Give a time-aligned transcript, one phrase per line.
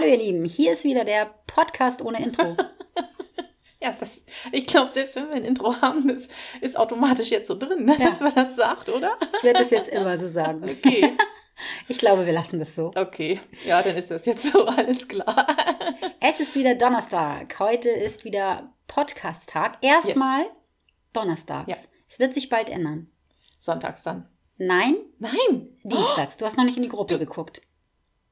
[0.00, 2.56] Hallo ihr Lieben, hier ist wieder der Podcast ohne Intro.
[3.82, 6.28] Ja, das, ich glaube, selbst wenn wir ein Intro haben, das
[6.60, 8.06] ist automatisch jetzt so drin, ne, Ja.
[8.06, 9.16] dass man das sagt, oder?
[9.36, 10.62] Ich werde das jetzt immer so sagen.
[10.68, 11.16] Okay,
[11.88, 12.92] Ich glaube, wir lassen das so.
[12.94, 13.40] okay.
[13.66, 15.46] Ja, dann ist das jetzt so, alles klar.
[16.20, 17.58] Es ist wieder Donnerstag.
[17.58, 19.78] Heute ist wieder Podcast-Tag.
[19.80, 20.46] Erstmal
[21.12, 21.68] Donnerstags.
[21.68, 21.76] Ja.
[22.08, 23.10] Es wird sich bald ändern.
[23.58, 24.28] Sonntags dann.
[24.58, 25.76] Nein, Nein!
[25.82, 26.36] Dienstags.
[26.36, 27.62] Du hast noch nicht in die Gruppe geguckt.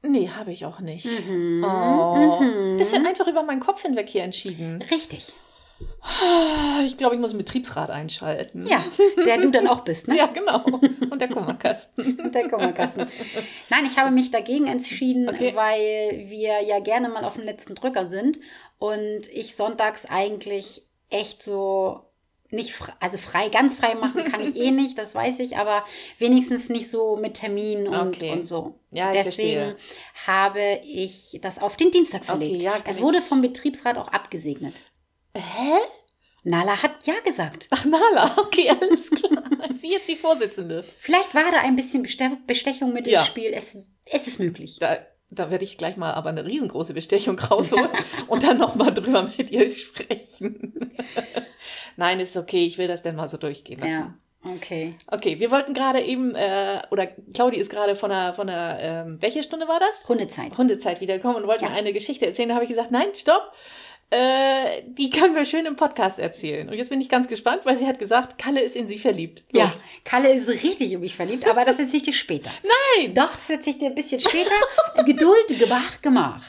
[0.02, 1.06] Nee, habe ich auch nicht.
[1.06, 1.64] Mhm.
[1.64, 2.40] Oh.
[2.40, 2.78] Mhm.
[2.78, 4.82] Das wird einfach über meinen Kopf hinweg hier entschieden.
[4.90, 5.34] Richtig.
[6.86, 8.66] Ich glaube, ich muss einen Betriebsrat einschalten.
[8.66, 8.82] Ja,
[9.26, 10.16] der du dann auch bist, ne?
[10.16, 10.64] Ja, genau.
[10.64, 12.30] Und der Kummerkasten.
[12.32, 13.06] Der Kummerkasten.
[13.68, 15.54] Nein, ich habe mich dagegen entschieden, Okay.
[15.54, 18.38] weil wir ja gerne mal auf dem letzten Drücker sind
[18.78, 22.05] und ich sonntags eigentlich echt so
[22.50, 25.84] nicht, fr- also frei, ganz frei machen kann ich eh nicht, das weiß ich, aber
[26.18, 28.30] wenigstens nicht so mit Termin und, Okay.
[28.32, 28.78] und so.
[28.92, 29.76] Ja, Deswegen verstehe.
[30.26, 32.62] habe ich das auf den Dienstag verlegt.
[32.62, 34.84] ja, kann es wurde vom Betriebsrat auch abgesegnet.
[35.34, 35.74] Hä?
[36.44, 37.66] Nala hat ja gesagt.
[37.70, 39.42] Ach, Nala, okay, alles klar.
[39.68, 40.84] Ist sie jetzt die Vorsitzende?
[40.98, 43.20] Vielleicht war da ein bisschen Beste Bestechung mit Ja.
[43.22, 43.50] im Spiel.
[43.52, 44.76] Es, es ist möglich.
[44.78, 44.98] Da,
[45.30, 47.88] da werde ich gleich mal aber eine riesengroße Bestechung rausholen
[48.28, 50.90] und dann nochmal drüber mit ihr sprechen.
[51.96, 54.18] Nein, ist okay, ich will das dann mal so durchgehen lassen.
[54.44, 54.94] Ja, okay.
[55.08, 59.16] Okay, wir wollten gerade eben, äh, oder Claudi ist gerade von der, von der, ähm,
[59.20, 60.08] welche Stunde war das?
[60.08, 60.56] Hundezeit.
[60.58, 61.70] Hundezeit wiedergekommen und wollte Ja.
[61.70, 62.50] mir eine Geschichte erzählen.
[62.50, 63.52] Da habe ich gesagt, nein, stopp.
[64.10, 66.68] Äh, die können wir schön im Podcast erzählen.
[66.68, 69.44] Und jetzt bin ich ganz gespannt, weil sie hat gesagt, Kalle ist in sie verliebt.
[69.52, 69.62] Los.
[69.62, 69.72] Ja,
[70.04, 72.50] Kalle ist richtig in mich verliebt, aber das erzähle ich dir später.
[73.02, 73.14] Nein!
[73.14, 74.54] Doch, das erzähle ich dir ein bisschen später.
[75.04, 76.44] Geduld, Gemach, Gemach.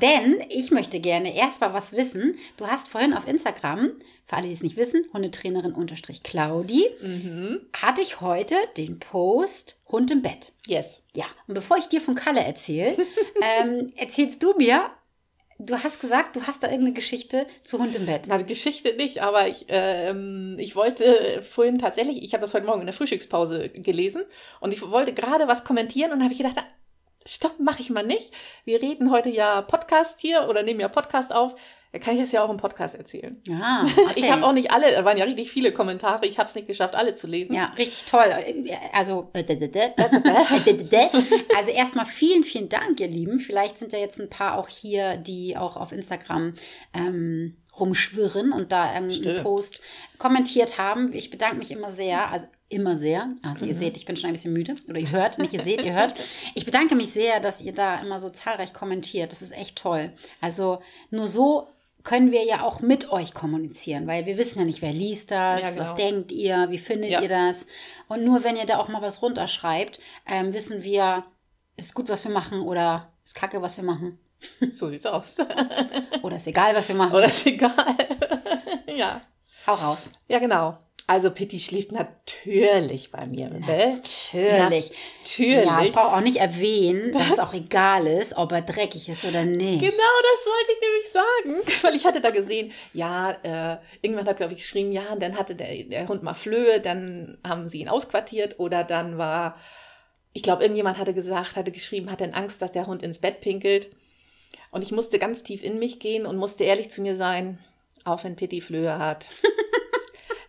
[0.00, 2.38] Denn ich möchte gerne erst mal was wissen.
[2.56, 3.90] Du hast vorhin auf Instagram,
[4.24, 7.60] für alle, die es nicht wissen, Hundetrainerin unterstrich Claudi, Mhm.
[7.74, 10.52] hatte ich heute den Post Hund im Bett.
[10.66, 11.02] Yes.
[11.14, 12.94] Ja, und bevor ich dir von Kalle erzähle,
[13.60, 14.90] ähm, erzählst du mir,
[15.58, 18.22] du hast gesagt, du hast da irgendeine Geschichte zu Hund im Bett.
[18.26, 22.80] Na, Geschichte nicht, aber ich, ähm, ich wollte vorhin tatsächlich, ich habe das heute Morgen
[22.80, 24.22] in der Frühstückspause gelesen
[24.60, 26.66] und ich wollte gerade was kommentieren und habe ich gedacht, ah,
[27.26, 28.32] stopp, mache ich mal nicht.
[28.64, 31.54] Wir reden heute ja Podcast hier oder nehmen ja Podcast auf.
[31.92, 33.40] Da kann ich das ja auch im Podcast erzählen.
[33.46, 34.12] Ja, okay.
[34.16, 36.66] Ich habe auch nicht alle, da waren ja richtig viele Kommentare, ich habe es nicht
[36.66, 37.54] geschafft, alle zu lesen.
[37.54, 38.34] Ja, richtig toll.
[38.92, 39.30] Also,
[41.56, 43.38] also erstmal vielen, vielen Dank, ihr Lieben.
[43.38, 46.54] Vielleicht sind ja jetzt ein paar auch hier, die auch auf Instagram
[46.92, 49.42] ähm, rumschwirren und da einen Stimmt.
[49.42, 49.80] Post
[50.18, 51.12] kommentiert haben.
[51.14, 53.34] Ich bedanke mich immer sehr, also immer sehr.
[53.42, 54.76] Also ihr seht, ich bin schon ein bisschen müde.
[54.88, 56.14] Oder ihr hört, nicht ihr seht, ihr hört.
[56.54, 59.32] Ich bedanke mich sehr, dass ihr da immer so zahlreich kommentiert.
[59.32, 60.12] Das ist echt toll.
[60.42, 61.68] Also nur so
[62.04, 65.60] können wir ja auch mit euch kommunizieren, weil wir wissen ja nicht, wer liest das,
[65.60, 65.82] Ja, genau.
[65.82, 67.20] was denkt ihr, wie findet Ja.
[67.20, 67.66] ihr das.
[68.08, 71.24] Und nur wenn ihr da auch mal was runterschreibt, ähm, wissen wir,
[71.76, 74.18] ist gut, was wir machen oder ist kacke, was wir machen.
[74.70, 75.36] So sieht's aus.
[76.22, 77.12] Oder ist egal, was wir machen.
[77.14, 77.96] Oder ist egal.
[78.86, 79.20] ja.
[79.66, 80.08] Hau raus.
[80.28, 80.78] Ja, genau.
[81.10, 84.28] Also Pitti schläft natürlich bei mir im Bett.
[84.30, 84.92] Natürlich.
[85.24, 85.64] Natürlich.
[85.64, 89.24] Ja, ich brauche auch nicht erwähnen, dass es auch egal ist, ob er dreckig ist
[89.24, 89.80] oder nicht.
[89.80, 91.82] Genau das wollte ich nämlich sagen.
[91.82, 95.38] Weil ich hatte da gesehen, ja, äh, irgendwann hat, glaube ich, geschrieben, ja, und dann
[95.38, 99.56] hatte der, der Hund mal Flöhe, dann haben sie ihn ausquartiert oder dann war,
[100.34, 103.40] ich glaube, irgendjemand hatte gesagt, hatte geschrieben, hat dann Angst, dass der Hund ins Bett
[103.40, 103.88] pinkelt.
[104.70, 107.58] Und ich musste ganz tief in mich gehen und musste ehrlich zu mir sein,
[108.04, 109.24] auch wenn Pitti Flöhe hat.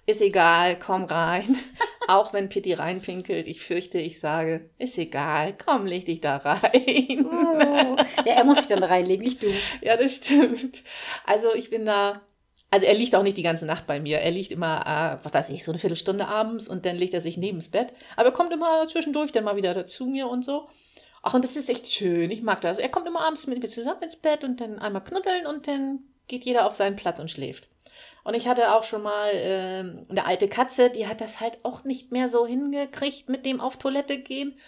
[0.09, 1.55] ist egal, komm rein.
[2.07, 7.27] Auch wenn Pitti reinpinkelt, ich fürchte, ich sage, ist egal, komm, leg dich da rein.
[7.31, 7.95] Oh.
[8.25, 9.47] Ja, er muss sich dann reinlegen, nicht du.
[9.81, 10.81] Ja, das stimmt.
[11.25, 12.21] Also ich bin da.
[12.71, 14.19] Also er liegt auch nicht die ganze Nacht bei mir.
[14.19, 14.81] Er liegt immer,
[15.21, 17.93] äh, was weiß ich, so eine Viertelstunde abends und dann legt er sich neben's Bett.
[18.15, 20.67] Aber er kommt immer zwischendurch dann mal wieder dazu mir und so.
[21.21, 22.31] Ach, und das ist echt schön.
[22.31, 22.77] Ich mag das.
[22.77, 25.99] Er kommt immer abends mit mir zusammen ins Bett und dann einmal knuddeln und dann
[26.27, 27.67] geht jeder auf seinen Platz und schläft.
[28.23, 31.83] Und ich hatte auch schon mal ähm, eine alte Katze, die hat das halt auch
[31.83, 34.59] nicht mehr so hingekriegt mit dem auf Toilette gehen.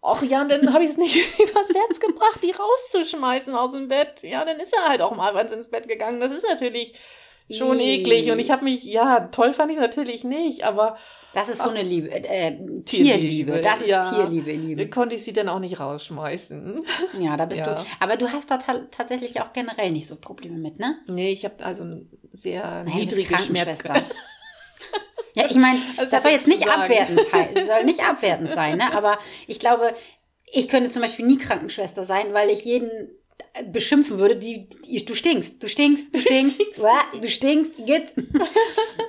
[0.00, 3.88] Ach ja, und dann habe ich es nicht übers Herz gebracht, die rauszuschmeißen aus dem
[3.88, 4.22] Bett.
[4.22, 6.20] Ja, dann ist er halt auch mal was ins Bett gegangen.
[6.20, 6.94] Das ist natürlich
[7.50, 8.30] schon eklig.
[8.30, 10.96] Und ich habe mich, ja, toll fand ich natürlich nicht, aber
[11.34, 12.84] Das ist Hundeliebe, äh, Tierliebe,
[13.18, 13.60] Tierliebe.
[13.60, 14.02] Das ist ja.
[14.02, 14.88] Tierliebe, Liebe.
[14.90, 16.84] konnte ich sie dann auch nicht rausschmeißen.
[17.20, 17.74] Ja, da bist Ja.
[17.74, 17.86] du.
[18.00, 20.98] Aber du hast da ta tatsächlich auch generell nicht so Probleme mit, ne?
[21.08, 23.94] Nee, ich habe also eine sehr Hey, niedrige Krankenschwester.
[23.94, 24.14] Schmerzgrenze.
[25.34, 26.82] Ja, ich meine, Was das soll jetzt nicht sagen?
[26.82, 27.20] abwertend
[27.68, 28.92] soll nicht abwertend sein, ne?
[28.92, 29.94] Aber ich glaube,
[30.50, 32.90] ich könnte zum Beispiel nie Krankenschwester sein, weil ich jeden
[33.70, 36.60] beschimpfen würde, die, die du stinkst, du stinkst, du stinkst,
[37.20, 38.12] du stinkst, git.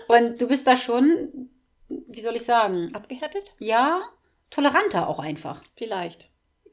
[0.07, 1.49] Und du bist da schon,
[1.87, 3.51] wie soll ich sagen, Abgehärtet?
[3.59, 4.01] ja,
[4.49, 5.63] toleranter auch einfach.
[5.75, 6.27] Vielleicht.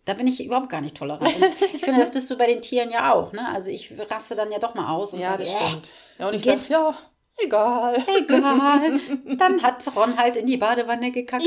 [0.07, 1.35] Da bin ich überhaupt gar nicht tolerant.
[1.35, 1.45] Und
[1.75, 3.33] ich finde, das bist du bei den Tieren ja auch.
[3.33, 3.47] Ne?
[3.49, 5.89] Also ich raste dann ja doch mal aus und Ja, sage, das äh, stimmt.
[6.19, 6.63] Ja, und ich geht.
[6.63, 6.97] sag, ja,
[7.39, 7.97] egal.
[8.17, 9.01] egal.
[9.37, 11.45] Dann hat Ron halt in die Badewanne gekackt.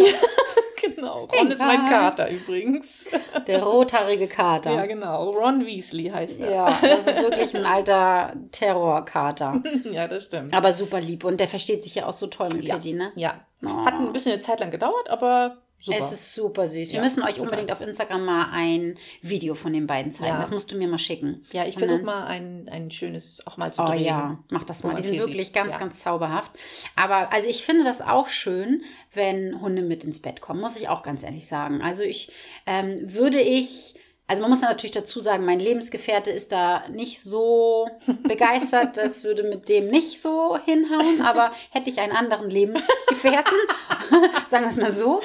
[0.96, 1.26] Genau.
[1.26, 1.86] Ron ist mein.
[1.86, 3.08] Kater übrigens.
[3.48, 4.72] Der rothaarige Kater.
[4.72, 5.30] Ja, genau.
[5.30, 6.52] Ron Weasley heißt er.
[6.52, 9.62] Ja, das ist wirklich ein alter Terrorkater.
[9.92, 10.54] Ja, das stimmt.
[10.54, 11.24] Aber super lieb.
[11.24, 12.78] Und der versteht sich ja auch so toll mit Ja.
[12.78, 13.12] Ne?
[13.16, 13.46] Ja.
[13.64, 13.86] Oh.
[13.86, 15.98] Hat ein bisschen eine Zeit lang gedauert, aber super.
[15.98, 16.90] Es ist super süß.
[16.90, 17.44] Wir Ja, müssen euch total.
[17.44, 20.34] unbedingt auf Instagram mal ein Video von den beiden zeigen.
[20.34, 20.40] Ja.
[20.40, 21.46] Das musst du mir mal schicken.
[21.54, 24.04] ja, ich versuche mal ein, ein schönes auch mal zu Oh drehen.
[24.04, 24.96] ja, mach das mal.
[24.96, 25.56] Die sind wirklich sieht.
[25.56, 25.80] ganz, Ja.
[25.80, 26.52] ganz zauberhaft.
[26.96, 28.84] Aber also ich finde das auch schön,
[29.14, 31.82] wenn Hunde mit ins Bett kommen, muss ich auch ganz ehrlich sagen.
[31.82, 32.32] Also ich
[32.66, 33.96] ähm, würde ich,
[34.30, 37.90] also man muss natürlich dazu sagen, mein Lebensgefährte ist da nicht so
[38.24, 38.96] begeistert.
[38.96, 41.22] Das würde mit dem nicht so hinhauen.
[41.24, 43.58] Aber hätte ich einen anderen Lebensgefährten,
[44.50, 45.22] sagen wir es mal so,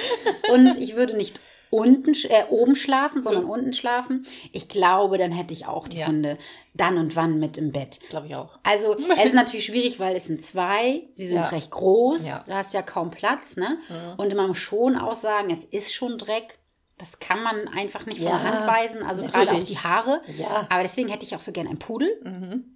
[0.53, 1.39] und ich würde nicht
[1.71, 4.27] unten, äh, oben schlafen, sondern unten schlafen.
[4.53, 6.07] Ich glaube, dann hätte ich auch die Ja.
[6.07, 6.39] Hunde
[6.73, 7.99] dann und wann mit im Bett.
[8.11, 8.51] Glaube ich auch.
[8.63, 11.49] Also es ist natürlich schwierig, weil es sind zwei, sie sind Ja.
[11.49, 12.45] recht groß, Ja.
[12.47, 13.79] du hast ja kaum Platz, ne?
[14.17, 16.59] Und man muss schon auch sagen, es ist schon Dreck.
[16.99, 19.69] Das kann man einfach nicht von Ja, der Hand weisen, also gerade auch natürlich.
[19.71, 20.21] die Haare.
[20.39, 20.67] Ja.
[20.71, 22.09] Aber deswegen hätte ich auch so gern einen Pudel.
[22.23, 22.71] Mhm.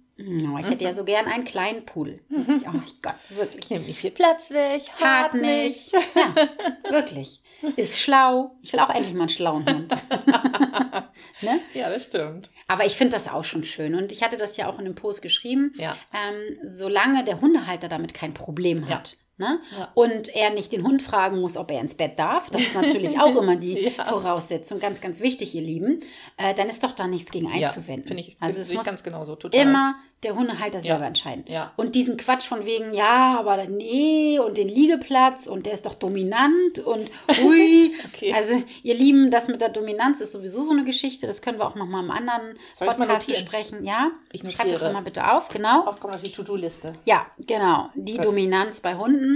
[0.59, 2.19] Ich hätte ja so gern einen kleinen Pudel.
[2.29, 3.69] Das ist- Oh mein Gott, wirklich.
[3.69, 5.93] Nimmt nicht viel Platz weg, Hart nicht.
[5.93, 7.41] Ja, wirklich.
[7.77, 8.51] Ist schlau.
[8.61, 9.93] Ich will auch endlich mal einen schlauen Hund.
[11.41, 11.59] ne?
[11.73, 12.49] Ja, das stimmt.
[12.67, 13.95] Aber ich finde das auch schon schön.
[13.95, 15.71] Und ich hatte das ja auch in dem Post geschrieben.
[15.77, 15.95] Ja.
[16.13, 19.01] Ähm, solange der Hundehalter damit kein Problem Ja.
[19.39, 19.59] Ne?
[19.77, 19.87] Ja.
[19.93, 22.49] Und er nicht den Hund fragen muss, ob er ins Bett darf.
[22.49, 24.05] Das ist natürlich auch immer die Ja.
[24.05, 24.79] Voraussetzung.
[24.79, 26.01] Ganz, ganz wichtig, ihr Lieben.
[26.37, 28.07] Äh, dann ist doch da nichts gegen Ja, einzuwenden.
[28.07, 29.35] finde ich, also es muss ganz genauso.
[29.35, 29.61] Total.
[29.61, 31.45] immer der Hundehalter selber entscheiden.
[31.47, 31.71] Ja.
[31.77, 35.93] Und diesen Quatsch von wegen, ja, aber nee, und den Liegeplatz und der ist doch
[35.93, 37.09] dominant und
[37.41, 37.93] hui.
[38.13, 38.33] Okay.
[38.33, 41.25] Also, ihr Lieben, das mit der Dominanz ist sowieso so eine Geschichte.
[41.25, 43.85] Das können wir auch noch mal im anderen Soll Podcast besprechen.
[43.85, 44.83] Ja, Ich schreibt das notiere.
[44.87, 45.85] doch mal bitte auf, genau.
[45.85, 46.91] Aufkommen auf die To-Do-Liste.
[47.05, 47.87] Ja, genau.
[47.95, 48.25] Die Gut.
[48.25, 49.28] Dominanz bei Hunden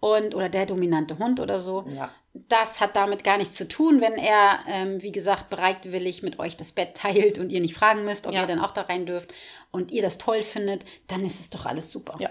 [0.00, 1.84] und oder der dominante Hund oder so.
[1.96, 2.10] Ja.
[2.34, 6.56] Das hat damit gar nichts zu tun, wenn er, ähm, wie gesagt, bereitwillig mit euch
[6.56, 8.40] das Bett teilt und ihr nicht fragen müsst, ob Ja.
[8.42, 9.32] ihr dann auch da rein dürft
[9.70, 12.16] und ihr das toll findet, dann ist es doch alles super.
[12.20, 12.30] Ja.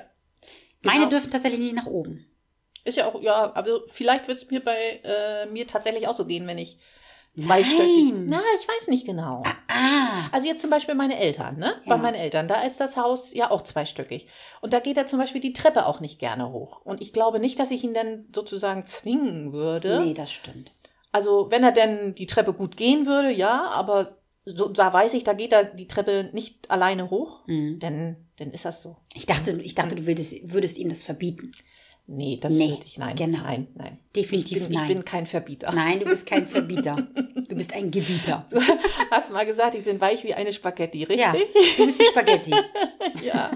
[0.81, 1.09] Meine Genau.
[1.11, 2.25] dürfen tatsächlich nicht nach oben.
[2.83, 6.25] Ist ja auch, ja, aber vielleicht wird es mir bei äh, mir tatsächlich auch so
[6.25, 6.77] gehen, wenn ich
[7.37, 8.25] zwei Nein.
[8.27, 9.43] Na, ich weiß nicht genau.
[9.67, 11.73] Ah, Also jetzt zum Beispiel meine Eltern, ne?
[11.85, 12.01] Bei Ja.
[12.01, 14.27] meinen Eltern, da ist das Haus ja auch zweistöckig.
[14.61, 16.81] Und da geht er zum Beispiel die Treppe auch nicht gerne hoch.
[16.83, 19.99] Und ich glaube nicht, dass ich ihn dann sozusagen zwingen würde.
[20.03, 20.71] nee, das stimmt.
[21.13, 25.23] Also wenn er denn die Treppe gut gehen würde, ja, aber so, da weiß ich,
[25.23, 27.45] da geht er die Treppe nicht alleine hoch.
[27.47, 27.79] Hm.
[27.79, 28.95] Dann, dann ist das so.
[29.13, 31.51] Ich dachte, ich dachte, du würdest, würdest ihm das verbieten.
[32.13, 33.39] Nee, das Nee, würde ich, nein, genau.
[33.43, 33.97] nein, nein.
[34.15, 34.89] Definitiv ich bin, nein.
[34.89, 35.71] Ich bin kein Verbieter.
[35.73, 37.07] Nein, du bist kein Verbieter.
[37.47, 38.45] Du bist ein Gebieter.
[38.49, 38.59] Du
[39.09, 41.19] hast mal gesagt, ich bin weich wie eine Spaghetti, richtig?
[41.21, 41.33] Ja,
[41.77, 42.51] du bist die Spaghetti.
[43.23, 43.51] Ja.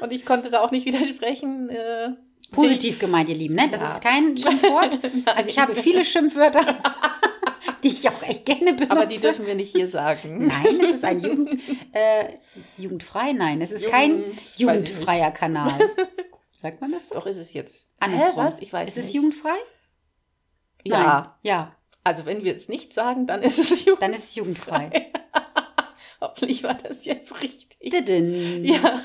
[0.00, 1.68] Und ich konnte da auch nicht widersprechen.
[1.70, 2.10] Äh,
[2.52, 3.68] Positiv gemeint, ihr Lieben, ne?
[3.70, 3.92] Das Ja.
[3.94, 4.98] ist kein Schimpfwort.
[5.36, 6.76] Also ich habe viele Schimpfwörter,
[7.84, 8.90] die ich auch echt gerne benutze.
[8.90, 10.46] Aber die dürfen wir nicht hier sagen.
[10.48, 11.54] Nein, es ist ein Jugend,
[11.92, 12.24] äh,
[12.78, 13.32] jugendfrei.
[13.32, 15.78] Nein, es ist kein Jugend- ich jugendfreier Kanal.
[16.60, 17.08] Sagt man das?
[17.08, 17.86] Doch ist es jetzt.
[18.00, 18.32] Andersrum.
[18.32, 18.60] Hä, was?
[18.60, 19.06] Ich weiß ist nicht.
[19.06, 19.56] es jugendfrei?
[20.84, 21.02] Ja.
[21.22, 21.32] Nein.
[21.42, 24.02] Ja, Also wenn wir es nicht sagen, dann ist es Jugend.
[24.02, 25.10] dann ist es jugendfrei.
[26.20, 27.68] Hoffentlich war das jetzt richtig.
[27.90, 28.64] Tudum.
[28.64, 29.00] Ja.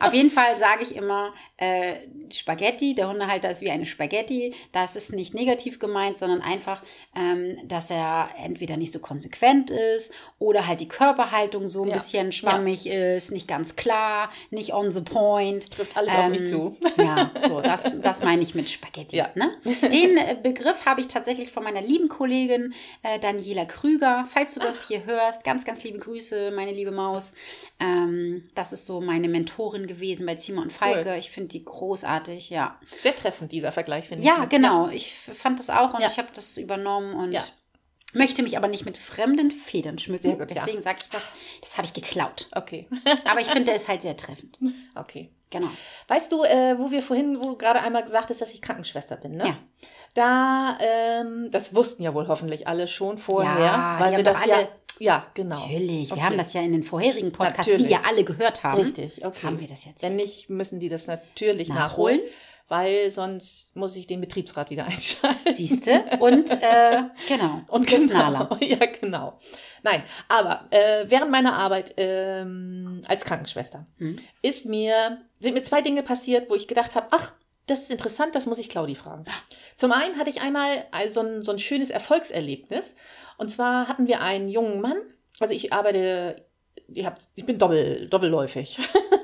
[0.00, 1.96] Auf jeden Fall sage ich immer, äh,
[2.32, 4.54] Spaghetti, der Hundehalter ist wie eine Spaghetti.
[4.72, 6.82] Das ist nicht negativ gemeint, sondern einfach,
[7.14, 11.94] ähm, dass er entweder nicht so konsequent ist oder halt die Körperhaltung so ein Ja.
[11.94, 15.70] bisschen schwammig ist, nicht ganz klar, nicht on the point.
[15.70, 16.76] Trifft alles auf mich zu.
[16.96, 19.16] Ja, so, das, das meine ich mit Spaghetti.
[19.16, 19.30] Ja.
[19.34, 19.50] Ne?
[19.82, 24.26] Den äh, Begriff habe ich tatsächlich von meiner lieben Kollegin äh, Daniela Krüger.
[24.32, 27.34] Falls du das hier hörst, ganz, ganz liebe Grüße, meine liebe Maus.
[27.80, 31.10] Ähm, das ist so meine Mentorin gewesen bei Zima und Falke.
[31.10, 31.16] Cool.
[31.18, 32.78] Ich finde die großartig, ja.
[32.96, 34.48] Sehr treffend, dieser Vergleich, finde Ja, ich.
[34.48, 34.88] genau.
[34.88, 36.08] Ich fand das auch und Ja.
[36.08, 37.42] ich habe das übernommen und Ja.
[38.14, 40.22] möchte mich aber nicht mit fremden Federn schmücken.
[40.22, 40.64] Sehr gut, ja.
[40.64, 41.30] Deswegen sage ich das,
[41.60, 42.48] das habe ich geklaut.
[42.54, 42.86] Okay.
[43.24, 44.58] Aber ich finde, der ist halt sehr treffend.
[44.94, 45.30] Okay.
[45.50, 45.68] Genau.
[46.08, 49.16] Weißt du, äh, wo wir vorhin, wo du gerade einmal gesagt hast, dass ich Krankenschwester
[49.16, 49.46] bin, ne?
[49.46, 49.56] Ja.
[50.14, 54.24] Da, ähm, das wussten ja wohl hoffentlich alle schon vorher, Ja, die weil wir haben
[54.24, 54.68] das doch ja, alle-
[54.98, 55.58] ja, genau.
[55.58, 56.08] Natürlich.
[56.10, 56.22] Wir Okay.
[56.22, 57.90] haben das ja in den vorherigen Podcasts, die Natürlich.
[57.92, 58.80] ja alle gehört haben.
[58.80, 59.46] Richtig, okay.
[59.46, 60.02] Haben wir das jetzt?
[60.02, 62.18] Wenn nicht, müssen die das natürlich Nachholen.
[62.18, 62.34] nachholen,
[62.70, 65.54] weil sonst muss ich den Betriebsrat wieder einschalten.
[65.54, 66.04] Siehste?
[66.20, 67.62] Und äh, genau.
[67.68, 68.44] Und Nala.
[68.44, 69.38] genau, ja, genau.
[69.82, 74.18] Nein, aber äh, während meiner Arbeit ähm, als Krankenschwester Hm.
[74.42, 77.32] ist mir, sind mir zwei Dinge passiert, wo ich gedacht habe, ach,
[77.68, 79.24] das ist interessant, das muss ich Claudi fragen.
[79.76, 82.96] Zum einen hatte ich einmal so ein, so ein schönes Erfolgserlebnis.
[83.36, 84.98] Und zwar hatten wir einen jungen Mann,
[85.40, 86.44] also ich arbeite,
[86.88, 88.78] ich, hab, ich bin doppel, doppelläufig.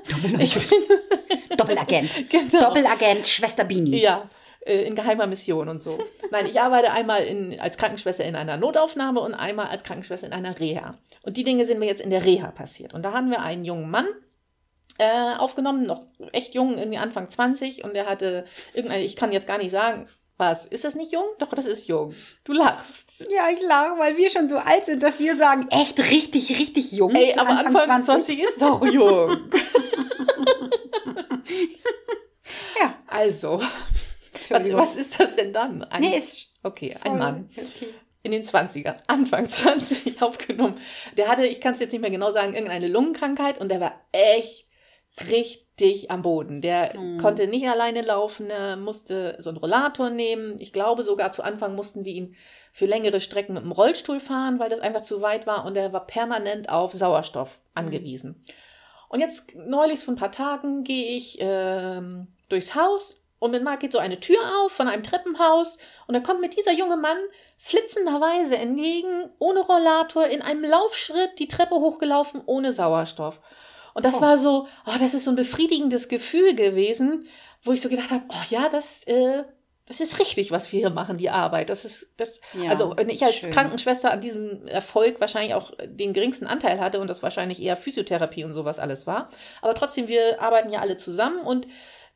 [0.08, 0.68] Doppelläufig.
[1.56, 2.28] Doppelagent.
[2.30, 2.60] Genau.
[2.60, 4.00] Doppelagent, Schwester Bini.
[4.00, 4.28] Ja,
[4.64, 5.98] äh, in geheimer Mission und so.
[6.30, 10.32] Nein, ich arbeite einmal in, als Krankenschwester in einer Notaufnahme und einmal als Krankenschwester in
[10.32, 10.98] einer Reha.
[11.22, 12.92] Und die Dinge sind mir jetzt in der Reha passiert.
[12.94, 14.06] Und da haben wir einen jungen Mann,
[14.98, 19.46] äh, aufgenommen, noch echt jung, irgendwie Anfang 20 und er hatte irgendeine, ich kann jetzt
[19.46, 20.66] gar nicht sagen, was?
[20.66, 21.26] Ist das nicht jung?
[21.38, 22.12] Doch, das ist jung.
[22.42, 23.24] Du lachst.
[23.30, 26.90] Ja, ich lache, weil wir schon so alt sind, dass wir sagen, echt richtig, richtig
[26.92, 27.14] jung.
[27.14, 28.38] Ey, aber Anfang, Anfang 20.
[28.38, 29.30] 20 ist doch jung.
[32.80, 32.96] ja.
[33.06, 33.62] Also,
[34.50, 35.84] was, was ist das denn dann?
[35.84, 37.48] Ein, nee, ist okay, ein Mann.
[37.56, 37.94] Okay.
[38.22, 40.80] In den 20ern, Anfang 20 aufgenommen.
[41.16, 44.00] Der hatte, ich kann es jetzt nicht mehr genau sagen, irgendeine Lungenkrankheit und der war
[44.10, 44.63] echt
[45.30, 46.60] richtig am Boden.
[46.60, 47.18] Der mhm.
[47.18, 50.58] konnte nicht alleine laufen, er musste so einen Rollator nehmen.
[50.60, 52.36] Ich glaube sogar zu Anfang mussten wir ihn
[52.72, 55.92] für längere Strecken mit dem Rollstuhl fahren, weil das einfach zu weit war und er
[55.92, 57.70] war permanent auf Sauerstoff mhm.
[57.74, 58.30] angewiesen.
[58.30, 58.54] Mhm.
[59.08, 63.80] Und jetzt neulich vor ein paar Tagen gehe ich ähm, durchs Haus und mit Marc
[63.80, 65.78] geht so eine Tür auf von einem Treppenhaus
[66.08, 67.18] und da kommt mir dieser junge Mann
[67.58, 73.38] flitzenderweise entgegen, ohne Rollator, in einem Laufschritt die Treppe hochgelaufen, ohne Sauerstoff.
[73.94, 74.20] Und das oh.
[74.20, 77.26] war so, oh, das ist so ein befriedigendes Gefühl gewesen,
[77.62, 79.44] wo ich so gedacht habe, oh ja, das, äh,
[79.86, 81.70] das ist richtig, was wir hier machen, die Arbeit.
[81.70, 83.50] Das ist, das, ja, also wenn ich als schön.
[83.50, 88.44] Krankenschwester an diesem Erfolg wahrscheinlich auch den geringsten Anteil hatte und das wahrscheinlich eher Physiotherapie
[88.44, 89.28] und sowas alles war.
[89.62, 91.68] Aber trotzdem, wir arbeiten ja alle zusammen und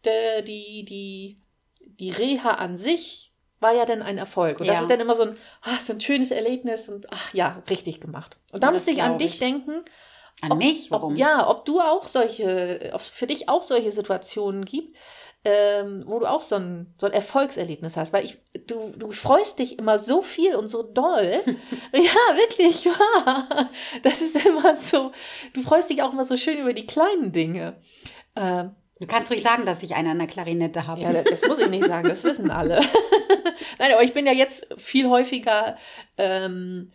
[0.05, 1.41] de, die, die,
[1.81, 4.61] die Reha an sich war ja dann ein Erfolg.
[4.61, 4.73] Und ja.
[4.73, 8.01] das ist dann immer so ein, ah, so ein schönes Erlebnis und ach ja, richtig
[8.01, 8.39] gemacht.
[8.53, 9.85] Und da musste ich an dich denken,
[10.43, 10.91] an ob, mich?
[10.91, 11.13] Warum?
[11.13, 14.97] Ob, ja, ob du auch solche, ob es für dich auch solche Situationen gibt,
[15.45, 18.13] ähm, wo du auch so ein, so ein Erfolgserlebnis hast.
[18.13, 21.43] Weil ich, du, du freust dich immer so viel und so doll.
[21.93, 23.69] ja, wirklich, ja.
[24.03, 25.13] Das ist immer so,
[25.55, 27.81] du freust dich auch immer so schön über die kleinen Dinge.
[28.37, 31.01] Ähm, Du kannst ruhig sagen, dass ich eine an der Klarinette habe.
[31.03, 32.81] Ja, das muss ich nicht sagen, das wissen alle.
[33.79, 35.77] Nein, aber ich bin ja jetzt viel häufiger
[36.17, 36.91] ähm,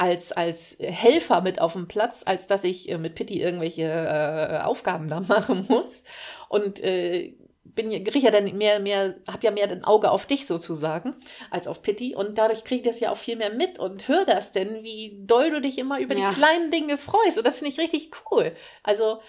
[0.00, 4.62] als, als Helfer mit auf dem Platz, als dass ich äh, mit Pitti irgendwelche äh,
[4.62, 6.04] Aufgaben da machen muss.
[6.48, 10.46] Und äh, bin kriege ja dann mehr, mehr, habe ja mehr ein Auge auf dich
[10.46, 11.14] sozusagen
[11.50, 14.24] als auf Pitti und dadurch kriege ich das ja auch viel mehr mit und höre
[14.24, 16.30] das denn, wie doll du dich immer über ja.
[16.30, 18.52] die kleinen Dinge freust und das finde ich richtig cool.
[18.82, 19.20] Also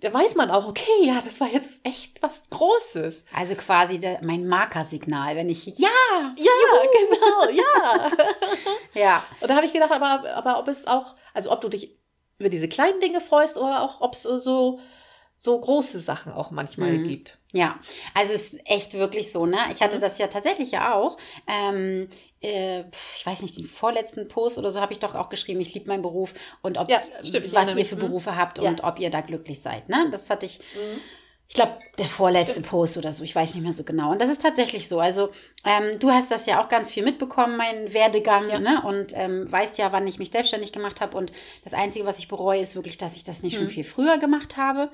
[0.00, 3.26] da weiß man auch, okay, ja, das war jetzt echt was Großes.
[3.34, 5.88] Also quasi der, mein Markersignal, wenn ich, ja,
[6.36, 6.88] ja, juhu.
[7.10, 8.10] genau, ja.
[8.94, 9.24] ja.
[9.40, 11.98] Und da habe ich gedacht, aber, aber ob es auch, also ob du dich
[12.38, 14.80] über diese kleinen Dinge freust oder auch, ob es so,
[15.36, 17.04] so große Sachen auch manchmal mhm.
[17.04, 17.38] gibt.
[17.52, 17.78] Ja,
[18.14, 19.58] also es ist echt wirklich so, ne?
[19.72, 20.00] Ich hatte mhm.
[20.00, 21.16] das ja tatsächlich ja auch.
[21.48, 22.08] Ähm,
[22.40, 22.84] äh,
[23.16, 25.88] ich weiß nicht, den vorletzten Post oder so habe ich doch auch geschrieben, ich liebe
[25.88, 28.00] meinen Beruf und ob ja, stimmt, was ihr für mhm.
[28.00, 28.68] Berufe habt ja.
[28.68, 29.88] und ob ihr da glücklich seid.
[29.88, 30.08] Ne?
[30.10, 30.60] Das hatte ich.
[30.60, 31.00] Mhm.
[31.48, 34.12] Ich glaube, der vorletzte Post oder so, ich weiß nicht mehr so genau.
[34.12, 35.00] Und das ist tatsächlich so.
[35.00, 35.30] Also,
[35.64, 38.60] ähm, du hast das ja auch ganz viel mitbekommen, meinen Werdegang, ja.
[38.60, 38.80] ne?
[38.86, 41.16] Und ähm, weißt ja, wann ich mich selbstständig gemacht habe.
[41.16, 41.32] Und
[41.64, 43.62] das Einzige, was ich bereue, ist wirklich, dass ich das nicht mhm.
[43.62, 44.92] schon viel früher gemacht habe.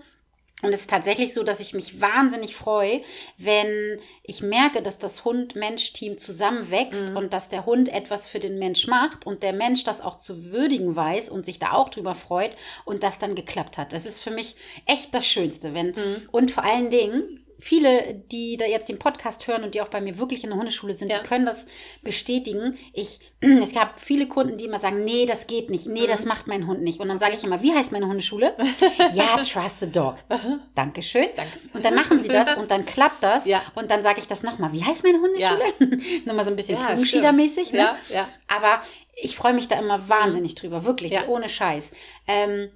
[0.63, 3.03] Und es ist tatsächlich so, dass ich mich wahnsinnig freue,
[3.37, 7.17] wenn ich merke, dass das Hund-Mensch-Team zusammenwächst mhm.
[7.17, 10.51] und dass der Hund etwas für den Mensch macht und der Mensch das auch zu
[10.53, 13.93] würdigen weiß und sich da auch drüber freut und das dann geklappt hat.
[13.93, 15.75] Das ist für mich echt das Schönste.
[15.75, 16.29] Wenn, mhm.
[16.33, 20.01] Und vor allen Dingen, viele, die da jetzt den Podcast hören und die auch bei
[20.01, 21.19] mir wirklich in der Hundeschule sind, ja.
[21.19, 21.67] die können das
[22.03, 22.77] bestätigen.
[22.93, 26.09] Ich, es gab viele Kunden, die immer sagen, nee, das geht nicht, nee, mhm.
[26.09, 27.01] das macht mein Hund nicht.
[27.01, 28.55] Und dann sage ich immer, wie heißt meine Hundeschule?
[29.15, 30.17] ja, Trust the Dog.
[30.75, 31.29] Dankeschön.
[31.35, 31.59] Danke.
[31.73, 33.47] Und dann machen sie das und dann klappt das.
[33.47, 33.63] Ja.
[33.75, 35.37] Und dann sage ich das nochmal, wie heißt meine Hundeschule?
[35.79, 35.87] Ja.
[36.25, 37.73] nochmal so ein bisschen ja, Klungschieder-mäßig.
[37.73, 37.79] Ne?
[37.79, 38.29] Ja, ja.
[38.49, 38.81] Aber
[39.15, 41.27] ich freue mich da immer wahnsinnig drüber, wirklich, ja.
[41.27, 41.93] ohne Scheiß.
[42.27, 42.71] Ähm,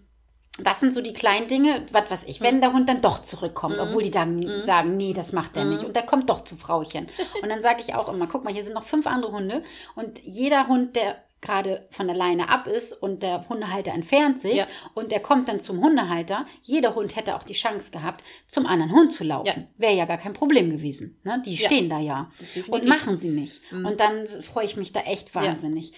[0.59, 2.61] das sind so die kleinen Dinge, was weiß ich, wenn mhm.
[2.61, 3.83] der Hund dann doch zurückkommt, mhm.
[3.83, 4.63] obwohl die dann mhm.
[4.63, 5.85] sagen, nee, das macht er nicht.
[5.85, 7.07] Und der kommt doch zu Frauchen.
[7.43, 9.63] Und dann sage ich auch immer, guck mal, hier sind noch fünf andere Hunde
[9.95, 14.57] und jeder Hund, der gerade von der Leine ab ist und der Hundehalter entfernt sich
[14.57, 14.67] ja.
[14.95, 18.93] und er kommt dann zum Hundehalter, jeder Hund hätte auch die Chance gehabt, zum anderen
[18.93, 19.47] Hund zu laufen.
[19.47, 19.67] Ja.
[19.79, 21.19] Wäre ja gar kein Problem gewesen.
[21.25, 21.43] Ne?
[21.45, 21.97] Die stehen ja.
[21.97, 22.69] da ja Definitiv.
[22.69, 23.61] und machen sie nicht.
[23.73, 23.87] Mhm.
[23.87, 25.93] Und dann freue ich mich da echt wahnsinnig.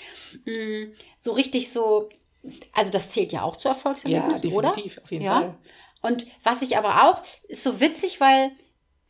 [0.45, 2.09] Mm, so richtig so
[2.73, 5.05] also das zählt ja auch zu Erfolgserlebnissen, ja, definitiv, oder?
[5.05, 5.41] auf jeden ja.
[5.41, 5.55] Fall.
[6.03, 8.51] Und was ich aber auch, ist so witzig, weil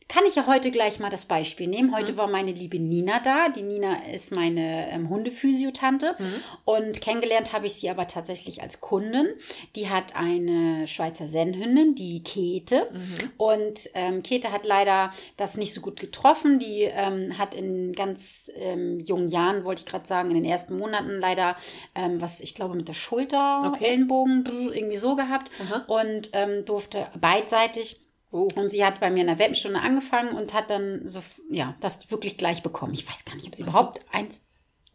[0.07, 1.95] kann ich ja heute gleich mal das Beispiel nehmen.
[1.95, 2.17] Heute mhm.
[2.17, 3.49] war meine liebe Nina da.
[3.49, 6.35] Die Nina ist meine ähm, Hundephysiotante mhm.
[6.65, 9.27] und kennengelernt habe ich sie aber tatsächlich als Kundin.
[9.75, 12.89] Die hat eine Schweizer Sennhündin, die Käthe.
[12.91, 13.31] Mhm.
[13.37, 16.59] Und ähm, Käthe hat leider das nicht so gut getroffen.
[16.59, 20.77] Die ähm, hat in ganz ähm, jungen Jahren, wollte ich gerade sagen, in den ersten
[20.77, 21.55] Monaten leider
[21.95, 23.85] ähm, was, ich glaube, mit der Schulter, okay.
[23.85, 25.51] Ellenbogen, irgendwie so gehabt
[25.87, 28.02] und ähm, durfte beidseitig
[28.33, 28.47] Oh.
[28.55, 31.21] Und sie hat bei mir in der Welpenstunde angefangen und hat dann so,
[31.51, 32.93] ja, das wirklich gleich bekommen.
[32.93, 34.41] Ich weiß gar nicht, ob sie überhaupt eins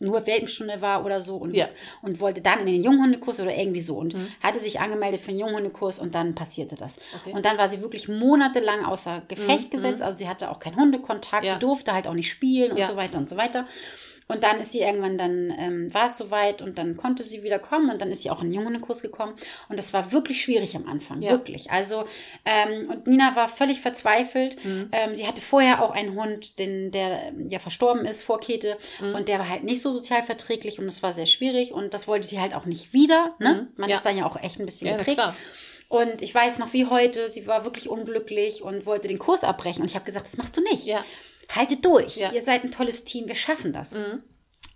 [0.00, 1.68] nur Welpenstunde war oder so und, ja.
[2.02, 4.28] und wollte dann in den Junghundekurs oder irgendwie so und mhm.
[4.40, 6.98] hatte sich angemeldet für den Junghundekurs und dann passierte das.
[7.20, 7.32] Okay.
[7.32, 9.70] Und dann war sie wirklich monatelang außer Gefecht mhm.
[9.70, 10.06] gesetzt, mhm.
[10.06, 11.54] also sie hatte auch keinen Hundekontakt, ja.
[11.54, 12.86] sie durfte halt auch nicht spielen und ja.
[12.86, 13.66] so weiter und so weiter.
[14.28, 17.58] Und dann ist sie irgendwann, dann ähm, war es soweit und dann konnte sie wieder
[17.58, 19.34] kommen und dann ist sie auch in den Junghundekurs gekommen.
[19.70, 21.30] Und das war wirklich schwierig am Anfang, ja.
[21.30, 21.70] wirklich.
[21.70, 22.04] Also,
[22.44, 24.62] ähm, und Nina war völlig verzweifelt.
[24.62, 24.90] Mhm.
[24.92, 28.76] Ähm, sie hatte vorher auch einen Hund, den, der ähm, ja verstorben ist vor Kete
[29.00, 29.14] mhm.
[29.14, 32.06] und der war halt nicht so sozial verträglich und es war sehr schwierig und das
[32.06, 33.34] wollte sie halt auch nicht wieder.
[33.38, 33.68] Ne?
[33.74, 33.80] Mhm.
[33.80, 33.96] Man ja.
[33.96, 35.22] ist dann ja auch echt ein bisschen ja, geprägt.
[35.88, 39.80] Und ich weiß noch wie heute, sie war wirklich unglücklich und wollte den Kurs abbrechen.
[39.80, 40.84] Und ich habe gesagt, das machst du nicht.
[40.84, 41.02] Ja
[41.54, 42.16] haltet durch.
[42.16, 42.32] Ja.
[42.32, 43.92] Ihr seid ein tolles Team, wir schaffen das.
[43.92, 44.22] Mhm.